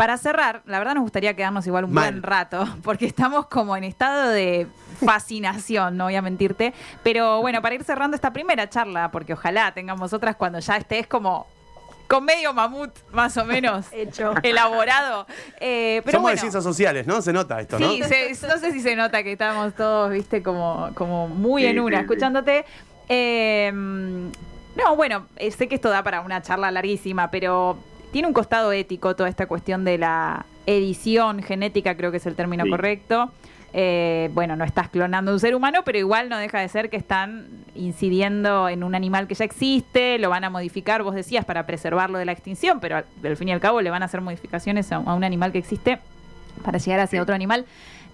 Para 0.00 0.16
cerrar, 0.16 0.62
la 0.64 0.78
verdad 0.78 0.94
nos 0.94 1.02
gustaría 1.02 1.36
quedarnos 1.36 1.66
igual 1.66 1.84
un 1.84 1.92
Mal. 1.92 2.12
buen 2.12 2.22
rato, 2.22 2.66
porque 2.82 3.04
estamos 3.04 3.48
como 3.48 3.76
en 3.76 3.84
estado 3.84 4.30
de 4.30 4.66
fascinación, 5.04 5.98
no 5.98 6.04
voy 6.04 6.16
a 6.16 6.22
mentirte. 6.22 6.72
Pero 7.02 7.42
bueno, 7.42 7.60
para 7.60 7.74
ir 7.74 7.84
cerrando 7.84 8.14
esta 8.14 8.32
primera 8.32 8.66
charla, 8.70 9.10
porque 9.10 9.34
ojalá 9.34 9.72
tengamos 9.74 10.14
otras 10.14 10.36
cuando 10.36 10.58
ya 10.58 10.78
estés 10.78 11.06
como 11.06 11.46
con 12.08 12.24
medio 12.24 12.54
mamut, 12.54 12.90
más 13.12 13.36
o 13.36 13.44
menos, 13.44 13.88
Hecho. 13.92 14.32
elaborado. 14.42 15.26
Eh, 15.60 16.00
pero 16.06 16.16
Somos 16.16 16.30
de 16.32 16.38
ciencias 16.38 16.64
sociales, 16.64 17.06
¿no? 17.06 17.20
Se 17.20 17.32
nota 17.34 17.60
esto, 17.60 17.78
¿no? 17.78 17.90
Sí, 17.90 18.02
se- 18.02 18.48
no 18.48 18.56
sé 18.56 18.72
si 18.72 18.80
se 18.80 18.96
nota 18.96 19.22
que 19.22 19.32
estamos 19.32 19.74
todos, 19.74 20.10
viste, 20.10 20.42
como, 20.42 20.90
como 20.94 21.28
muy 21.28 21.60
Sí, 21.62 21.68
en 21.68 21.78
una, 21.78 21.98
sí, 21.98 22.00
sí. 22.00 22.04
escuchándote. 22.06 22.64
Eh, 23.08 23.70
no, 23.74 24.96
bueno, 24.96 25.26
eh, 25.36 25.50
sé 25.50 25.68
que 25.68 25.74
esto 25.74 25.90
da 25.90 26.02
para 26.02 26.22
una 26.22 26.40
charla 26.40 26.70
larguísima, 26.70 27.30
pero 27.30 27.76
tiene 28.12 28.28
un 28.28 28.34
costado 28.34 28.72
ético 28.72 29.14
toda 29.16 29.28
esta 29.28 29.46
cuestión 29.46 29.84
de 29.84 29.98
la 29.98 30.44
edición 30.66 31.42
genética, 31.42 31.96
creo 31.96 32.10
que 32.10 32.18
es 32.18 32.26
el 32.26 32.34
término 32.36 32.64
Sí. 32.64 32.70
correcto. 32.70 33.30
Eh, 33.72 34.30
bueno, 34.34 34.56
no 34.56 34.64
estás 34.64 34.88
clonando 34.88 35.32
un 35.32 35.38
ser 35.38 35.54
humano, 35.54 35.82
pero 35.84 35.96
igual 35.96 36.28
no 36.28 36.36
deja 36.38 36.58
de 36.58 36.68
ser 36.68 36.90
que 36.90 36.96
están 36.96 37.46
incidiendo 37.76 38.68
en 38.68 38.82
un 38.82 38.96
animal 38.96 39.28
que 39.28 39.34
ya 39.36 39.44
existe, 39.44 40.18
lo 40.18 40.28
van 40.28 40.42
a 40.42 40.50
modificar, 40.50 41.04
vos 41.04 41.14
decías, 41.14 41.44
para 41.44 41.66
preservarlo 41.66 42.18
de 42.18 42.24
la 42.24 42.32
extinción, 42.32 42.80
pero 42.80 42.96
al, 42.96 43.04
al 43.24 43.36
fin 43.36 43.48
y 43.48 43.52
al 43.52 43.60
cabo 43.60 43.80
le 43.80 43.90
van 43.90 44.02
a 44.02 44.06
hacer 44.06 44.22
modificaciones 44.22 44.90
a, 44.90 44.96
a 44.96 45.14
un 45.14 45.22
animal 45.22 45.52
que 45.52 45.58
existe 45.58 46.00
para 46.64 46.78
llegar 46.78 46.98
hacia 47.00 47.22
otro 47.22 47.34
animal. 47.34 47.64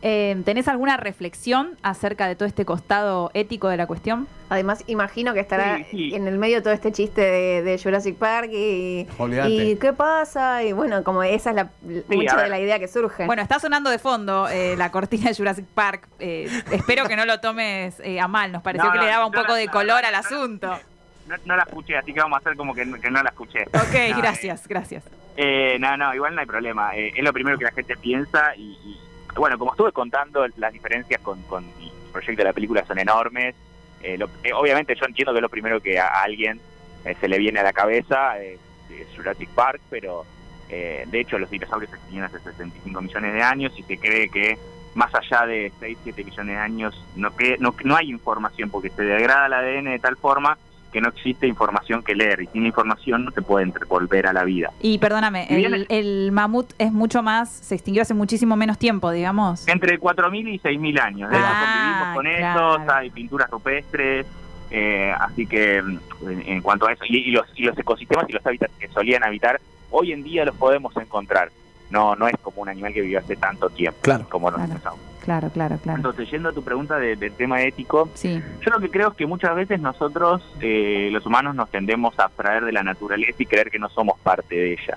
Eh, 0.02 0.40
¿Tenés 0.44 0.68
alguna 0.68 0.96
reflexión 0.96 1.76
acerca 1.82 2.28
de 2.28 2.36
todo 2.36 2.46
este 2.46 2.64
costado 2.64 3.30
ético 3.34 3.68
de 3.68 3.76
la 3.76 3.86
cuestión? 3.86 4.28
Además, 4.48 4.84
imagino 4.86 5.34
que 5.34 5.40
estará 5.40 5.78
Sí, 5.78 5.84
sí. 5.90 6.14
en 6.14 6.28
el 6.28 6.38
medio 6.38 6.62
todo 6.62 6.72
este 6.72 6.92
chiste 6.92 7.20
de, 7.20 7.62
de 7.62 7.78
Jurassic 7.82 8.16
Park 8.16 8.50
y, 8.52 9.06
Olvídate. 9.18 9.50
y 9.50 9.76
qué 9.76 9.92
pasa. 9.92 10.62
Y 10.62 10.72
bueno, 10.72 11.02
como 11.02 11.22
esa 11.22 11.50
es 11.50 11.56
la, 11.56 11.70
mucha 12.08 12.42
de 12.42 12.48
la 12.48 12.60
idea 12.60 12.78
que 12.78 12.86
surge. 12.88 13.26
Bueno, 13.26 13.42
está 13.42 13.58
sonando 13.58 13.90
de 13.90 13.98
fondo 13.98 14.48
eh, 14.48 14.76
la 14.76 14.90
cortina 14.92 15.30
de 15.30 15.34
Jurassic 15.34 15.64
Park. 15.66 16.06
Eh, 16.20 16.48
espero 16.70 17.06
que 17.06 17.16
no 17.16 17.24
lo 17.24 17.40
tomes 17.40 17.98
eh, 18.00 18.20
a 18.20 18.28
mal. 18.28 18.52
Nos 18.52 18.62
pareció 18.62 18.84
No, 18.86 18.92
que 18.92 18.98
no, 18.98 19.04
le 19.04 19.10
daba 19.10 19.26
un 19.26 19.32
no, 19.32 19.40
poco 19.40 19.52
no, 19.52 19.56
de 19.56 19.66
color 19.68 20.02
no, 20.02 20.08
al 20.08 20.14
asunto. 20.14 20.78
No, 21.26 21.34
no 21.44 21.56
la 21.56 21.64
escuché, 21.64 21.96
así 21.96 22.12
que 22.12 22.20
vamos 22.20 22.36
a 22.36 22.40
hacer 22.40 22.56
como 22.56 22.72
que, 22.72 22.82
que 23.00 23.10
no 23.10 23.20
la 23.22 23.30
escuché. 23.30 23.62
Ok, 23.74 24.10
No, 24.12 24.18
gracias, 24.18 24.68
gracias. 24.68 25.02
Eh, 25.36 25.76
no, 25.80 25.96
no, 25.96 26.14
igual 26.14 26.34
no 26.34 26.40
hay 26.40 26.46
problema. 26.46 26.94
Eh, 26.96 27.12
es 27.16 27.24
lo 27.24 27.32
primero 27.32 27.58
que 27.58 27.64
la 27.64 27.72
gente 27.72 27.96
piensa 27.96 28.54
y, 28.56 28.62
y, 28.62 29.00
bueno, 29.36 29.58
como 29.58 29.72
estuve 29.72 29.92
contando, 29.92 30.46
las 30.56 30.72
diferencias 30.72 31.20
con, 31.20 31.40
con 31.42 31.64
el 31.64 31.90
proyecto 32.12 32.42
de 32.42 32.44
la 32.48 32.52
película 32.52 32.84
son 32.86 32.98
enormes. 32.98 33.54
Eh, 34.02 34.16
lo- 34.18 34.28
eh, 34.44 34.52
obviamente 34.54 34.94
yo 34.94 35.06
entiendo 35.06 35.32
que 35.32 35.38
es 35.38 35.42
lo 35.42 35.48
primero 35.48 35.80
que 35.80 35.98
a, 35.98 36.08
alguien 36.22 36.60
eh, 37.04 37.14
se 37.20 37.28
le 37.28 37.38
viene 37.38 37.60
a 37.60 37.62
la 37.62 37.72
cabeza 37.72 38.40
eh, 38.42 38.58
es 38.90 39.06
Jurassic 39.16 39.48
Park, 39.50 39.80
pero 39.90 40.24
eh, 40.68 41.04
de 41.06 41.20
hecho 41.20 41.38
los 41.38 41.50
dinosaurios 41.50 41.92
existían 41.92 42.24
hace 42.24 42.38
65 42.40 43.00
millones 43.00 43.32
de 43.34 43.42
años 43.42 43.72
y 43.76 43.82
se 43.82 43.98
cree 43.98 44.28
que 44.28 44.58
más 44.94 45.12
allá 45.14 45.46
de 45.46 45.72
6, 45.80 45.98
7 46.04 46.24
millones 46.24 46.56
de 46.56 46.60
años 46.60 47.04
no, 47.16 47.34
que, 47.36 47.56
no, 47.58 47.74
no 47.84 47.96
hay 47.96 48.08
información 48.10 48.70
porque 48.70 48.90
se 48.90 49.02
degrada 49.02 49.46
el 49.46 49.52
ADN 49.52 49.84
de 49.90 49.98
tal 49.98 50.16
forma 50.16 50.56
que 50.96 51.02
no 51.02 51.10
existe 51.10 51.46
información 51.46 52.02
que 52.02 52.14
leer 52.14 52.40
y 52.40 52.46
sin 52.46 52.64
información 52.64 53.26
no 53.26 53.30
se 53.30 53.42
puede 53.42 53.70
volver 53.86 54.26
a 54.28 54.32
la 54.32 54.44
vida. 54.44 54.70
Y 54.80 54.96
perdóname, 54.96 55.46
Y 55.50 55.62
el, 55.62 55.84
el 55.90 56.32
mamut 56.32 56.72
es 56.78 56.90
mucho 56.90 57.22
más, 57.22 57.50
se 57.50 57.74
extinguió 57.74 58.00
hace 58.00 58.14
muchísimo 58.14 58.56
menos 58.56 58.78
tiempo, 58.78 59.10
digamos. 59.10 59.68
Entre 59.68 60.00
4.000 60.00 60.48
y 60.54 60.58
6.000 60.58 60.98
años. 60.98 61.30
Hecho, 61.30 61.42
Ah, 61.44 61.64
convivimos 61.66 62.14
con 62.16 62.24
claro. 62.38 62.76
ellos, 62.76 62.94
hay 62.94 63.10
pinturas 63.10 63.50
rupestres, 63.50 64.24
eh, 64.70 65.12
así 65.20 65.46
que 65.46 65.76
en, 65.76 66.00
en 66.46 66.62
cuanto 66.62 66.86
a 66.86 66.92
eso, 66.94 67.04
y, 67.06 67.18
y 67.28 67.30
los, 67.32 67.44
y 67.56 67.64
los 67.64 67.76
ecosistemas 67.78 68.24
y 68.30 68.32
los 68.32 68.46
hábitats 68.46 68.72
que 68.78 68.88
solían 68.88 69.22
habitar, 69.22 69.60
hoy 69.90 70.12
en 70.12 70.22
día 70.22 70.46
los 70.46 70.56
podemos 70.56 70.96
encontrar. 70.96 71.50
No 71.90 72.16
no 72.16 72.26
es 72.26 72.34
como 72.40 72.62
un 72.62 72.70
animal 72.70 72.94
que 72.94 73.02
vivió 73.02 73.18
hace 73.18 73.36
tanto 73.36 73.68
tiempo, 73.68 73.98
Claro. 74.00 74.26
como 74.30 74.50
los 74.50 74.56
Claro. 74.60 74.68
dinosaurios. 74.72 75.06
Claro, 75.26 75.50
claro, 75.50 75.76
claro. 75.82 75.96
Entonces, 75.98 76.30
yendo 76.30 76.48
a 76.48 76.52
tu 76.52 76.62
pregunta 76.62 76.98
de- 76.98 77.16
del 77.16 77.32
tema 77.34 77.60
ético, 77.62 78.08
Sí, 78.14 78.40
yo 78.64 78.70
lo 78.70 78.78
que 78.80 78.88
creo 78.90 79.08
es 79.08 79.14
que 79.16 79.26
muchas 79.26 79.54
veces 79.56 79.80
nosotros, 79.80 80.40
eh, 80.60 81.08
los 81.12 81.26
humanos, 81.26 81.54
nos 81.56 81.68
tendemos 81.68 82.16
a 82.18 82.24
abstraer 82.26 82.64
de 82.64 82.70
la 82.72 82.84
naturaleza 82.84 83.34
y 83.42 83.44
creer 83.46 83.68
que 83.70 83.78
no 83.80 83.88
somos 83.90 84.18
parte 84.20 84.54
de 84.54 84.72
ella. 84.74 84.96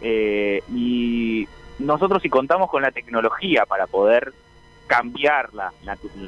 Eh, 0.00 0.62
y 0.74 1.46
nosotros 1.78 2.20
si 2.22 2.28
contamos 2.28 2.68
con 2.70 2.82
la 2.82 2.90
tecnología 2.90 3.64
para 3.64 3.86
poder 3.86 4.32
cambiar 4.88 5.54
la, 5.54 5.72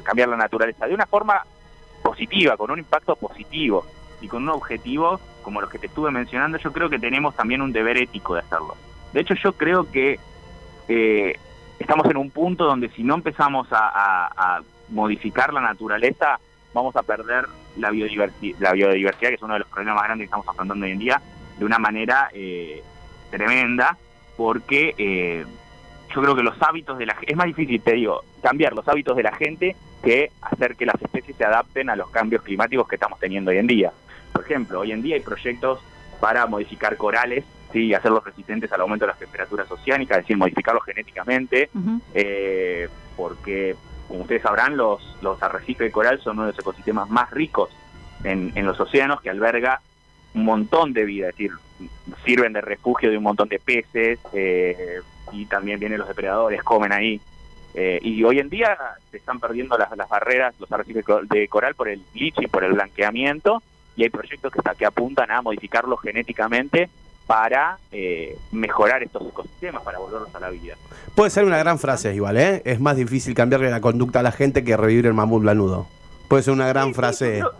cambiar 0.03 0.29
la 0.29 0.37
naturaleza 0.37 0.87
de 0.87 0.93
una 0.93 1.05
forma 1.05 1.43
positiva, 2.01 2.55
con 2.55 2.71
un 2.71 2.79
impacto 2.79 3.15
positivo 3.17 3.85
y 4.21 4.29
con 4.29 4.43
un 4.43 4.49
objetivo 4.49 5.19
como 5.41 5.59
los 5.59 5.69
que 5.69 5.77
te 5.77 5.87
estuve 5.87 6.09
mencionando, 6.09 6.57
yo 6.57 6.71
creo 6.71 6.89
que 6.89 6.99
tenemos 6.99 7.35
también 7.35 7.61
un 7.61 7.73
deber 7.73 7.97
ético 7.97 8.33
de 8.33 8.39
hacerlo. 8.39 8.75
De 9.11 9.19
hecho, 9.19 9.33
yo 9.35 9.51
creo 9.53 9.91
que 9.91 10.19
eh, 10.87 11.35
estamos 11.79 12.05
en 12.09 12.17
un 12.17 12.29
punto 12.29 12.65
donde 12.65 12.89
si 12.89 13.03
no 13.03 13.15
empezamos 13.15 13.67
a, 13.71 14.61
modificar 14.89 15.51
la 15.51 15.61
naturaleza, 15.61 16.39
vamos 16.71 16.95
a 16.95 17.01
perder 17.01 17.47
la 17.77 17.89
biodiversidad, 17.89 18.59
la 18.59 18.71
biodiversidad, 18.71 19.29
que 19.29 19.35
es 19.35 19.41
uno 19.41 19.53
de 19.53 19.61
los 19.61 19.67
problemas 19.67 19.95
más 19.95 20.03
grandes 20.03 20.25
que 20.25 20.27
estamos 20.27 20.47
afrontando 20.47 20.85
hoy 20.85 20.91
en 20.91 20.99
día, 20.99 21.21
de 21.57 21.65
una 21.65 21.79
manera 21.79 22.29
eh, 22.33 22.83
tremenda, 23.31 23.97
porque 24.37 24.93
eh, 24.99 25.43
yo 26.13 26.21
creo 26.21 26.35
que 26.35 26.43
los 26.43 26.61
hábitos 26.61 26.99
de 26.99 27.07
la 27.07 27.15
gente, 27.15 27.31
es 27.31 27.37
más 27.37 27.47
difícil, 27.47 27.81
te 27.81 27.93
digo, 27.93 28.23
cambiar 28.43 28.73
los 28.73 28.87
hábitos 28.87 29.17
de 29.17 29.23
la 29.23 29.35
gente 29.35 29.75
que 30.03 30.31
hacer 30.41 30.75
que 30.75 30.85
las 30.85 31.01
especies 31.01 31.35
se 31.35 31.45
adapten 31.45 31.89
a 31.89 31.95
los 31.95 32.09
cambios 32.11 32.43
climáticos 32.43 32.87
que 32.87 32.95
estamos 32.95 33.19
teniendo 33.19 33.49
hoy 33.49 33.57
en 33.57 33.67
día. 33.67 33.91
Por 34.31 34.43
ejemplo, 34.43 34.81
hoy 34.81 34.91
en 34.91 35.01
día 35.01 35.15
hay 35.15 35.21
proyectos 35.21 35.79
para 36.19 36.45
modificar 36.45 36.95
corales, 36.95 37.43
sí, 37.75 37.87
y 37.87 37.93
hacerlos 37.93 38.23
resistentes 38.23 38.71
al 38.71 38.81
aumento 38.81 39.05
de 39.05 39.11
las 39.11 39.19
temperaturas 39.19 39.69
oceánicas, 39.69 40.19
es 40.19 40.23
decir, 40.23 40.37
modificarlos 40.37 40.85
genéticamente, 40.85 41.69
eh, 42.13 42.87
porque, 43.17 43.75
como 44.07 44.21
ustedes 44.21 44.41
sabrán, 44.41 44.77
los, 44.77 45.17
los 45.21 45.43
arrecifes 45.43 45.87
de 45.87 45.91
coral 45.91 46.21
son 46.21 46.37
uno 46.37 46.45
de 46.45 46.53
los 46.53 46.59
ecosistemas 46.59 47.09
más 47.09 47.29
ricos 47.31 47.69
en, 48.23 48.53
en 48.55 48.65
los 48.65 48.79
océanos, 48.79 49.21
que 49.21 49.29
alberga 49.29 49.81
un 50.33 50.45
montón 50.45 50.93
de 50.93 51.03
vida, 51.03 51.29
es 51.29 51.35
decir, 51.35 51.51
sirven 52.23 52.53
de 52.53 52.61
refugio 52.61 53.11
de 53.11 53.17
un 53.17 53.23
montón 53.23 53.49
de 53.49 53.59
peces, 53.59 54.19
eh, 54.33 55.01
y 55.33 55.45
también 55.45 55.77
vienen 55.77 55.99
los 55.99 56.07
depredadores, 56.07 56.63
comen 56.63 56.93
ahí. 56.93 57.19
Eh, 57.73 57.99
y 58.01 58.23
hoy 58.23 58.39
en 58.39 58.49
día 58.49 58.77
se 59.11 59.17
están 59.17 59.41
perdiendo 59.41 59.77
las, 59.77 59.95
las 59.97 60.07
barreras, 60.07 60.55
los 60.61 60.71
arrecifes 60.71 61.03
de 61.29 61.47
coral 61.49 61.75
por 61.75 61.89
el 61.89 62.01
bleaching, 62.13 62.47
por 62.47 62.63
el 62.63 62.71
blanqueamiento, 62.71 63.61
y 63.97 64.03
hay 64.03 64.09
proyectos 64.09 64.53
que, 64.53 64.61
que 64.77 64.85
apuntan 64.85 65.29
a 65.29 65.41
modificarlos 65.41 65.99
genéticamente 66.01 66.89
para 67.27 67.77
eh, 67.91 68.37
mejorar 68.51 69.01
estos 69.03 69.27
ecosistemas, 69.27 69.81
para 69.83 69.97
volverlos 69.97 70.33
a 70.35 70.39
la 70.39 70.49
vida. 70.49 70.75
Puede 71.15 71.31
ser 71.31 71.45
una 71.45 71.57
gran 71.57 71.79
frase 71.79 72.13
igual, 72.13 72.37
¿eh? 72.37 72.61
Es 72.65 72.79
más 72.79 72.95
difícil 72.97 73.33
cambiarle 73.33 73.69
la 73.71 73.81
conducta 73.81 74.19
a 74.19 74.23
la 74.23 74.31
gente 74.31 74.63
que 74.63 74.77
revivir 74.77 75.07
el 75.07 75.13
mamut 75.13 75.41
blanudo. 75.41 75.87
Puede 76.27 76.43
ser 76.43 76.53
una 76.53 76.67
gran 76.67 76.85
Sí, 76.87 76.89
sí, 76.91 76.95
frase. 76.95 77.39
Yo, 77.39 77.51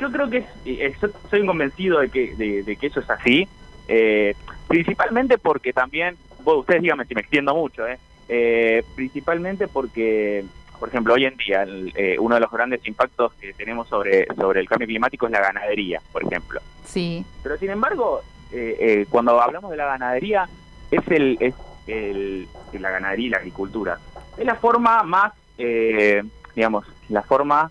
yo 0.00 0.12
creo 0.12 0.30
que 0.30 0.36
es, 0.38 0.44
eh, 0.66 0.94
so- 1.00 1.10
soy 1.30 1.44
convencido 1.46 2.00
de 2.00 2.10
que, 2.10 2.34
de, 2.36 2.62
de 2.62 2.76
que 2.76 2.86
eso 2.86 3.00
es 3.00 3.10
así, 3.10 3.48
eh, 3.88 4.34
principalmente 4.68 5.38
porque 5.38 5.72
también, 5.72 6.16
bueno, 6.44 6.60
ustedes 6.60 6.82
díganme 6.82 7.06
si 7.06 7.14
me 7.14 7.22
extiendo 7.22 7.54
mucho, 7.54 7.86
eh, 7.86 7.98
eh, 8.28 8.82
principalmente 8.94 9.68
porque, 9.68 10.44
por 10.78 10.88
ejemplo, 10.88 11.14
hoy 11.14 11.24
en 11.24 11.36
día 11.36 11.62
el, 11.62 11.92
eh, 11.96 12.16
uno 12.18 12.34
de 12.34 12.40
los 12.40 12.50
grandes 12.50 12.86
impactos 12.86 13.32
que 13.34 13.52
tenemos 13.54 13.88
sobre, 13.88 14.26
sobre 14.36 14.60
el 14.60 14.68
cambio 14.68 14.86
climático 14.88 15.26
es 15.26 15.32
la 15.32 15.40
ganadería, 15.40 16.00
por 16.12 16.22
ejemplo. 16.24 16.60
Sí, 16.84 17.24
Pero 17.42 17.56
sin 17.56 17.70
embargo, 17.70 18.22
eh, 18.52 18.76
eh, 18.78 19.06
cuando 19.08 19.40
hablamos 19.40 19.70
de 19.70 19.76
la 19.76 19.86
ganadería, 19.86 20.48
es 20.90 21.02
el, 21.08 22.48
la 22.72 22.90
ganadería 22.90 23.26
y 23.26 23.30
la 23.30 23.38
agricultura. 23.38 23.98
Es 24.36 24.44
la 24.44 24.56
forma 24.56 25.02
más, 25.02 25.32
eh, 25.58 26.22
digamos, 26.54 26.86
la 27.08 27.22
forma 27.22 27.70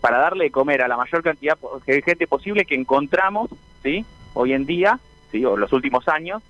para 0.00 0.18
darle 0.18 0.44
de 0.44 0.50
comer 0.50 0.82
a 0.82 0.88
la 0.88 0.96
mayor 0.96 1.22
cantidad 1.22 1.58
de 1.86 2.02
gente 2.02 2.26
posible 2.26 2.64
que 2.64 2.74
encontramos, 2.74 3.50
¿sí? 3.82 4.04
Hoy 4.34 4.52
en 4.52 4.66
día, 4.66 4.98
¿sí? 5.30 5.44
O 5.44 5.54
en 5.54 5.60
los 5.60 5.72
últimos 5.72 6.08
años, 6.08 6.42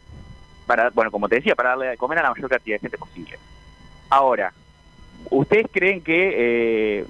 para, 0.66 0.90
bueno, 0.90 1.10
como 1.10 1.28
te 1.28 1.36
decía, 1.36 1.54
para 1.54 1.70
darle 1.70 1.88
de 1.88 1.96
comer 1.96 2.18
a 2.20 2.22
la 2.22 2.30
mayor 2.30 2.48
cantidad 2.48 2.76
de 2.76 2.80
gente 2.80 2.98
posible. 2.98 3.38
Ahora, 4.08 4.52
¿ustedes 5.30 5.66
creen 5.72 6.00
que 6.00 7.06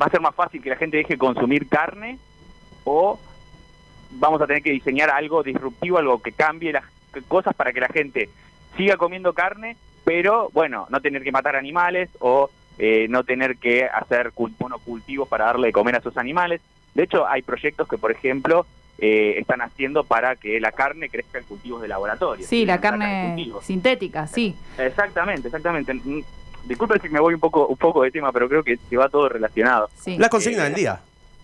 va 0.00 0.06
a 0.06 0.10
ser 0.10 0.20
más 0.20 0.34
fácil 0.34 0.62
que 0.62 0.70
la 0.70 0.76
gente 0.76 0.98
deje 0.98 1.14
de 1.14 1.18
consumir 1.18 1.68
carne 1.68 2.18
o 2.84 3.18
vamos 4.10 4.40
a 4.40 4.46
tener 4.46 4.62
que 4.62 4.70
diseñar 4.70 5.10
algo 5.10 5.42
disruptivo, 5.42 5.98
algo 5.98 6.20
que 6.22 6.32
cambie 6.32 6.72
las 6.72 6.84
cosas 7.26 7.54
para 7.54 7.72
que 7.72 7.80
la 7.80 7.88
gente 7.88 8.28
siga 8.76 8.96
comiendo 8.96 9.32
carne, 9.32 9.76
pero 10.04 10.50
bueno, 10.52 10.86
no 10.90 11.00
tener 11.00 11.22
que 11.22 11.32
matar 11.32 11.56
animales 11.56 12.08
o 12.20 12.50
eh, 12.78 13.06
no 13.08 13.24
tener 13.24 13.56
que 13.56 13.84
hacer 13.84 14.32
cul- 14.32 14.54
monocultivos 14.58 15.28
para 15.28 15.46
darle 15.46 15.68
de 15.68 15.72
comer 15.72 15.96
a 15.96 15.98
esos 15.98 16.16
animales. 16.16 16.60
De 16.94 17.02
hecho, 17.04 17.26
hay 17.26 17.42
proyectos 17.42 17.88
que, 17.88 17.98
por 17.98 18.10
ejemplo, 18.12 18.66
eh, 18.98 19.34
están 19.38 19.60
haciendo 19.62 20.04
para 20.04 20.36
que 20.36 20.60
la 20.60 20.72
carne 20.72 21.08
crezca 21.08 21.38
en 21.38 21.44
cultivos 21.44 21.82
de 21.82 21.88
laboratorio. 21.88 22.46
sí, 22.46 22.64
la 22.64 22.80
carne 22.80 23.36
sintética, 23.62 24.26
sí. 24.26 24.56
Exactamente, 24.78 25.48
exactamente. 25.48 25.94
Mm, 25.94 26.20
Disculpen 26.64 27.00
si 27.00 27.08
me 27.08 27.20
voy 27.20 27.32
un 27.34 27.40
poco 27.40 27.66
un 27.66 27.76
poco 27.76 28.02
de 28.02 28.10
tema, 28.10 28.30
pero 28.32 28.48
creo 28.48 28.62
que, 28.62 28.76
que 28.90 28.96
va 28.96 29.08
todo 29.08 29.28
relacionado. 29.28 29.88
sí. 29.96 30.18
La 30.18 30.28
consigna 30.28 30.62
Eh, 30.62 30.64
del 30.66 30.74
día. 30.74 31.00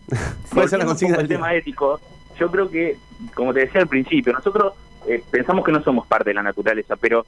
Puede 0.52 0.68
ser 0.68 0.78
la 0.80 0.84
consigna 0.84 1.16
del 1.16 1.24
al 1.24 1.28
tema 1.28 1.48
día. 1.50 1.58
ético, 1.58 2.00
yo 2.38 2.50
creo 2.50 2.70
que, 2.70 2.96
como 3.34 3.52
te 3.54 3.60
decía 3.60 3.80
al 3.82 3.88
principio, 3.88 4.32
nosotros 4.32 4.74
eh, 5.06 5.22
pensamos 5.30 5.64
que 5.64 5.72
no 5.72 5.82
somos 5.82 6.06
parte 6.06 6.30
de 6.30 6.34
la 6.34 6.42
naturaleza, 6.42 6.96
pero 6.96 7.26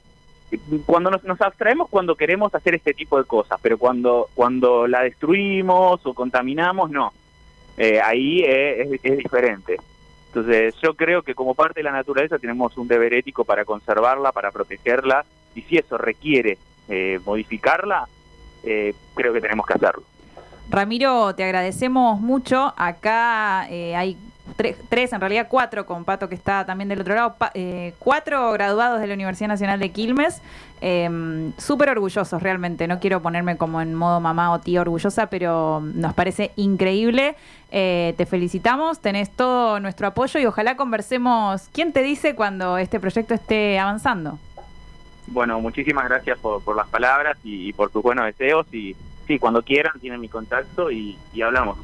eh, 0.51 0.59
cuando 0.85 1.09
nos, 1.11 1.23
nos 1.23 1.39
abstraemos 1.41 1.89
cuando 1.89 2.15
queremos 2.15 2.53
hacer 2.55 2.75
este 2.75 2.93
tipo 2.93 3.17
de 3.17 3.25
cosas, 3.25 3.59
pero 3.61 3.77
cuando, 3.77 4.29
cuando 4.33 4.87
la 4.87 5.01
destruimos 5.03 6.05
o 6.05 6.13
contaminamos, 6.13 6.89
no. 6.91 7.13
Eh, 7.77 7.99
ahí 8.03 8.41
es, 8.43 8.99
es- 9.03 9.17
diferente. 9.17 9.77
Entonces 10.27 10.75
yo 10.81 10.93
creo 10.95 11.21
que 11.23 11.33
como 11.35 11.55
parte 11.55 11.79
de 11.79 11.83
la 11.83 11.91
naturaleza 11.91 12.37
tenemos 12.39 12.75
un 12.77 12.87
deber 12.87 13.13
ético 13.13 13.45
para 13.45 13.65
conservarla, 13.65 14.31
para 14.31 14.51
protegerla, 14.51 15.25
y 15.55 15.61
si 15.61 15.77
eso 15.77 15.97
requiere 15.97 16.57
eh, 16.89 17.19
modificarla, 17.25 18.07
eh, 18.63 18.93
creo 19.15 19.33
que 19.33 19.41
tenemos 19.41 19.65
que 19.65 19.73
hacerlo. 19.73 20.03
Ramiro, 20.69 21.33
te 21.33 21.43
agradecemos 21.43 22.19
mucho. 22.19 22.73
Acá 22.77 23.67
eh, 23.69 23.95
hay 23.95 24.17
tre- 24.57 24.75
tres, 24.89 25.13
en 25.13 25.21
realidad 25.21 25.47
cuatro, 25.49 25.85
con 25.85 26.03
Pato 26.03 26.27
que 26.27 26.35
está 26.35 26.65
también 26.65 26.89
del 26.89 27.01
otro 27.01 27.15
lado, 27.15 27.35
pa- 27.35 27.51
eh, 27.53 27.93
cuatro 27.99 28.51
graduados 28.51 28.99
de 28.99 29.07
la 29.07 29.13
Universidad 29.13 29.47
Nacional 29.49 29.79
de 29.79 29.89
Quilmes. 29.91 30.41
eh, 30.81 31.51
Súper 31.57 31.89
orgullosos 31.89 32.41
realmente. 32.41 32.87
No 32.87 32.99
quiero 32.99 33.21
ponerme 33.21 33.57
como 33.57 33.81
en 33.81 33.93
modo 33.95 34.19
mamá 34.19 34.51
o 34.51 34.59
tía 34.59 34.81
orgullosa, 34.81 35.27
pero 35.27 35.81
nos 35.81 36.13
parece 36.13 36.51
increíble. 36.55 37.35
Eh, 37.71 38.13
te 38.17 38.25
felicitamos, 38.25 38.99
tenés 38.99 39.29
todo 39.29 39.79
nuestro 39.79 40.07
apoyo 40.07 40.39
y 40.39 40.45
ojalá 40.45 40.75
conversemos. 40.77 41.67
¿Quién 41.73 41.93
te 41.93 42.01
dice 42.03 42.35
cuando 42.35 42.77
este 42.77 42.99
proyecto 42.99 43.33
esté 43.33 43.77
avanzando? 43.79 44.39
Bueno, 45.27 45.59
muchísimas 45.59 46.05
gracias 46.07 46.37
por, 46.39 46.63
por 46.63 46.75
las 46.75 46.87
palabras 46.87 47.37
y, 47.43 47.73
por 47.73 47.89
tus 47.89 48.01
buenos 48.01 48.25
deseos. 48.25 48.65
Y 48.73 48.95
sí, 49.27 49.37
cuando 49.39 49.61
quieran 49.63 49.99
tienen 49.99 50.21
mi 50.21 50.29
contacto 50.29 50.89
y 50.89 51.17
hablamos. 51.43 51.77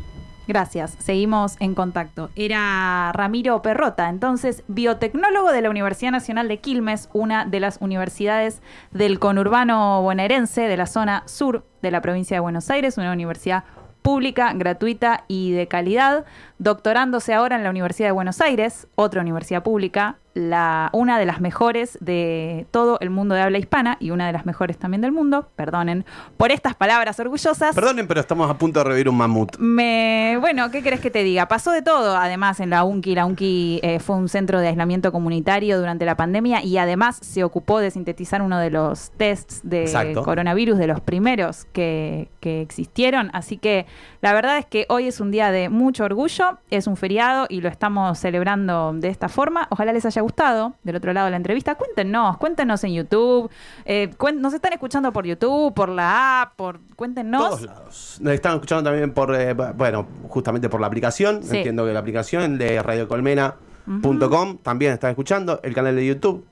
Gracias, 0.46 0.98
seguimos 1.00 1.56
en 1.62 1.74
contacto. 1.74 2.30
Era 2.36 3.12
Ramiro 3.14 3.62
Perrota, 3.62 4.10
entonces 4.10 4.64
biotecnólogo 4.68 5.54
de 5.54 5.62
la 5.62 5.70
Universidad 5.70 6.12
Nacional 6.12 6.50
de 6.50 6.58
Quilmes, 6.58 7.10
una 7.14 7.46
de 7.46 7.62
las 7.62 7.78
universidades 7.80 8.62
del 8.92 9.20
conurbano 9.20 10.02
bonaerense 10.02 10.62
de 10.62 10.76
la 10.76 10.86
zona 10.86 11.24
sur 11.28 11.66
de 11.82 11.92
la 11.92 12.02
provincia 12.02 12.36
de 12.36 12.42
Buenos 12.42 12.70
Aires, 12.70 12.98
una 12.98 13.14
universidad 13.14 13.64
pública, 14.02 14.52
gratuita 14.54 15.24
y 15.30 15.54
de 15.54 15.70
calidad, 15.70 16.26
doctorándose 16.58 17.34
ahora 17.34 17.56
en 17.56 17.64
la 17.64 17.70
Universidad 17.70 18.10
de 18.10 18.14
Buenos 18.14 18.42
Aires, 18.42 18.88
otra 18.96 19.22
universidad 19.22 19.64
pública, 19.64 20.18
la, 20.34 20.90
una 20.94 21.20
de 21.20 21.26
las 21.26 21.42
mejores 21.42 21.98
de 22.02 22.66
todo 22.72 22.98
el 23.02 23.10
mundo 23.10 23.36
de 23.36 23.42
habla 23.42 23.58
hispana 23.58 23.98
y 24.00 24.12
una 24.12 24.28
de 24.28 24.34
las 24.34 24.46
mejores 24.46 24.78
también 24.78 25.02
del 25.02 25.12
mundo, 25.12 25.50
perdonen 25.56 26.06
por 26.38 26.52
estas 26.52 26.76
palabras 26.76 27.20
orgullosas. 27.20 27.76
Perdonen, 27.76 28.08
pero 28.08 28.20
estamos 28.20 28.50
a 28.50 28.58
punto 28.58 28.80
de 28.80 28.86
revivir 28.86 29.10
un 29.10 29.18
mamut. 29.18 29.58
Me, 29.58 30.38
bueno, 30.40 30.72
¿qué 30.72 30.82
querés 30.82 31.00
que 31.00 31.12
te 31.12 31.24
diga? 31.24 31.48
Pasó 31.48 31.72
de 31.72 31.82
todo, 31.82 32.16
además, 32.18 32.60
en 32.60 32.70
la 32.70 32.84
UNCI. 32.84 33.16
La 33.16 33.26
UNCI 33.26 33.80
eh, 33.84 34.00
fue 34.00 34.16
un 34.16 34.30
centro 34.30 34.60
de 34.60 34.68
aislamiento 34.68 35.12
comunitario 35.12 35.78
durante 35.78 36.06
la 36.06 36.16
pandemia 36.16 36.64
y 36.64 36.78
además 36.78 37.18
se 37.22 37.44
ocupó 37.44 37.80
de 37.80 37.92
sintetizar 37.92 38.42
uno 38.42 38.60
de 38.60 38.70
los 38.72 39.12
tests 39.12 39.62
de 39.64 39.84
Exacto. 39.84 40.24
coronavirus, 40.24 40.78
de 40.78 40.88
los 40.88 41.02
primeros 41.02 41.66
que, 41.66 42.30
que 42.40 42.62
existieron. 42.62 43.30
Así 43.34 43.58
que 43.58 43.86
la 44.22 44.34
verdad 44.34 44.58
es 44.58 44.66
que 44.66 44.86
hoy 44.90 45.08
es 45.08 45.20
un 45.20 45.32
día 45.32 45.52
de 45.52 45.70
mucho 45.70 46.06
orgullo, 46.06 46.58
es 46.72 46.88
un 46.88 46.98
feriado 46.98 47.46
y 47.50 47.62
lo 47.62 47.70
estamos 47.70 48.18
celebrando 48.18 48.94
de 48.94 49.10
esta 49.10 49.30
forma. 49.30 49.68
Ojalá 49.70 49.94
les 49.94 50.06
haya 50.06 50.23
gustado 50.24 50.74
del 50.84 50.96
otro 50.96 51.14
lado 51.14 51.26
de 51.26 51.32
la 51.32 51.38
entrevista. 51.38 51.76
Cuéntenos, 51.76 52.38
cuéntenos 52.38 52.84
en 52.84 52.94
YouTube. 52.94 53.52
eh, 53.86 54.10
cuen- 54.18 54.40
nos 54.40 54.54
están 54.54 54.74
escuchando 54.74 55.12
por 55.14 55.26
YouTube, 55.26 55.74
por 55.74 55.90
la 55.90 56.42
app, 56.42 56.56
por 56.56 56.80
cuéntenos. 56.96 57.42
Todos 57.48 57.62
lados. 57.62 58.18
Nos 58.22 58.34
están 58.34 58.54
escuchando 58.56 58.84
también 58.90 59.14
por, 59.14 59.36
eh, 59.36 59.54
bueno, 59.54 60.08
justamente 60.30 60.70
por 60.70 60.82
la 60.82 60.88
aplicación. 60.88 61.44
Sí. 61.44 61.58
Entiendo 61.58 61.86
que 61.86 61.94
la 61.94 62.00
aplicación 62.00 62.58
de 62.58 62.82
radiocolmena.com 62.82 64.58
también 64.60 64.94
están 64.94 65.12
escuchando. 65.12 65.60
El 65.64 65.74
canal 65.74 65.96
de 65.96 66.06
YouTube 66.06 66.46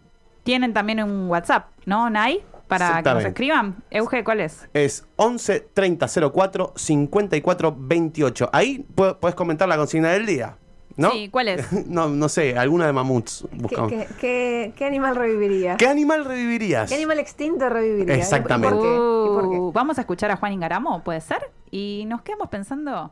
Tienen 0.44 0.74
también 0.74 1.04
un 1.04 1.30
WhatsApp, 1.30 1.68
¿no, 1.86 2.10
Nay? 2.10 2.44
Para 2.68 3.04
que 3.04 3.14
nos 3.14 3.26
escriban. 3.26 3.76
Euge, 3.92 4.24
¿cuál 4.24 4.40
es? 4.40 4.68
es 4.74 5.06
11 5.18 5.60
30 5.74 6.08
04 6.08 6.72
54 6.76 7.76
28. 7.78 8.50
Ahí 8.54 8.86
pu- 8.96 9.18
puedes 9.20 9.36
comentar 9.36 9.68
la 9.68 9.78
consigna 9.78 10.10
del 10.10 10.26
día. 10.26 10.56
¿No? 11.02 11.12
Sí, 11.12 11.30
¿cuál 11.30 11.48
es? 11.50 11.72
no, 11.88 12.08
no 12.10 12.30
sé, 12.30 12.58
alguna 12.58 12.86
de 12.88 12.94
mamuts 12.94 13.46
¿Qué, 13.52 13.58
buscamos. 13.58 13.90
qué, 13.92 14.08
qué- 14.20 14.74
qué 14.76 14.86
animal 14.86 15.16
reviviría? 15.16 15.76
¿Qué 15.78 15.88
animal 15.88 16.26
revivirías? 16.26 16.90
¿Qué 16.90 16.96
animal 16.96 17.20
extinto 17.20 17.68
reviviría? 17.70 18.16
Exactamente. 18.16 18.78
¿Y 18.78 18.80
por 18.80 18.82
qué? 18.82 18.96
¿Y 18.96 19.30
por 19.36 19.50
qué? 19.52 19.58
Uh, 19.60 19.72
Vamos 19.72 19.98
a 19.98 20.02
escuchar 20.02 20.32
a 20.32 20.38
Juan 20.38 20.54
Ingaramo, 20.54 21.04
¿puede 21.04 21.22
ser? 21.22 21.52
Y 21.70 22.06
nos 22.08 22.22
quedamos 22.22 22.50
pensando, 22.50 23.12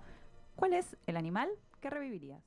¿cuál 0.56 0.74
es 0.74 0.96
el 1.08 1.18
animal 1.18 1.50
que 1.82 1.90
revivirías? 1.90 2.42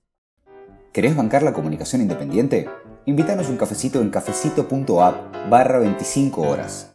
¿Querés 0.93 1.17
bancar 1.17 1.43
la 1.43 1.53
comunicación 1.55 2.03
independiente? 2.03 2.69
Invítanos 3.07 3.49
un 3.49 3.57
cafecito 3.57 4.01
en 4.01 4.11
cafecito.app 4.11 5.49
barra 5.51 5.79
25 5.79 6.43
horas. 6.43 6.91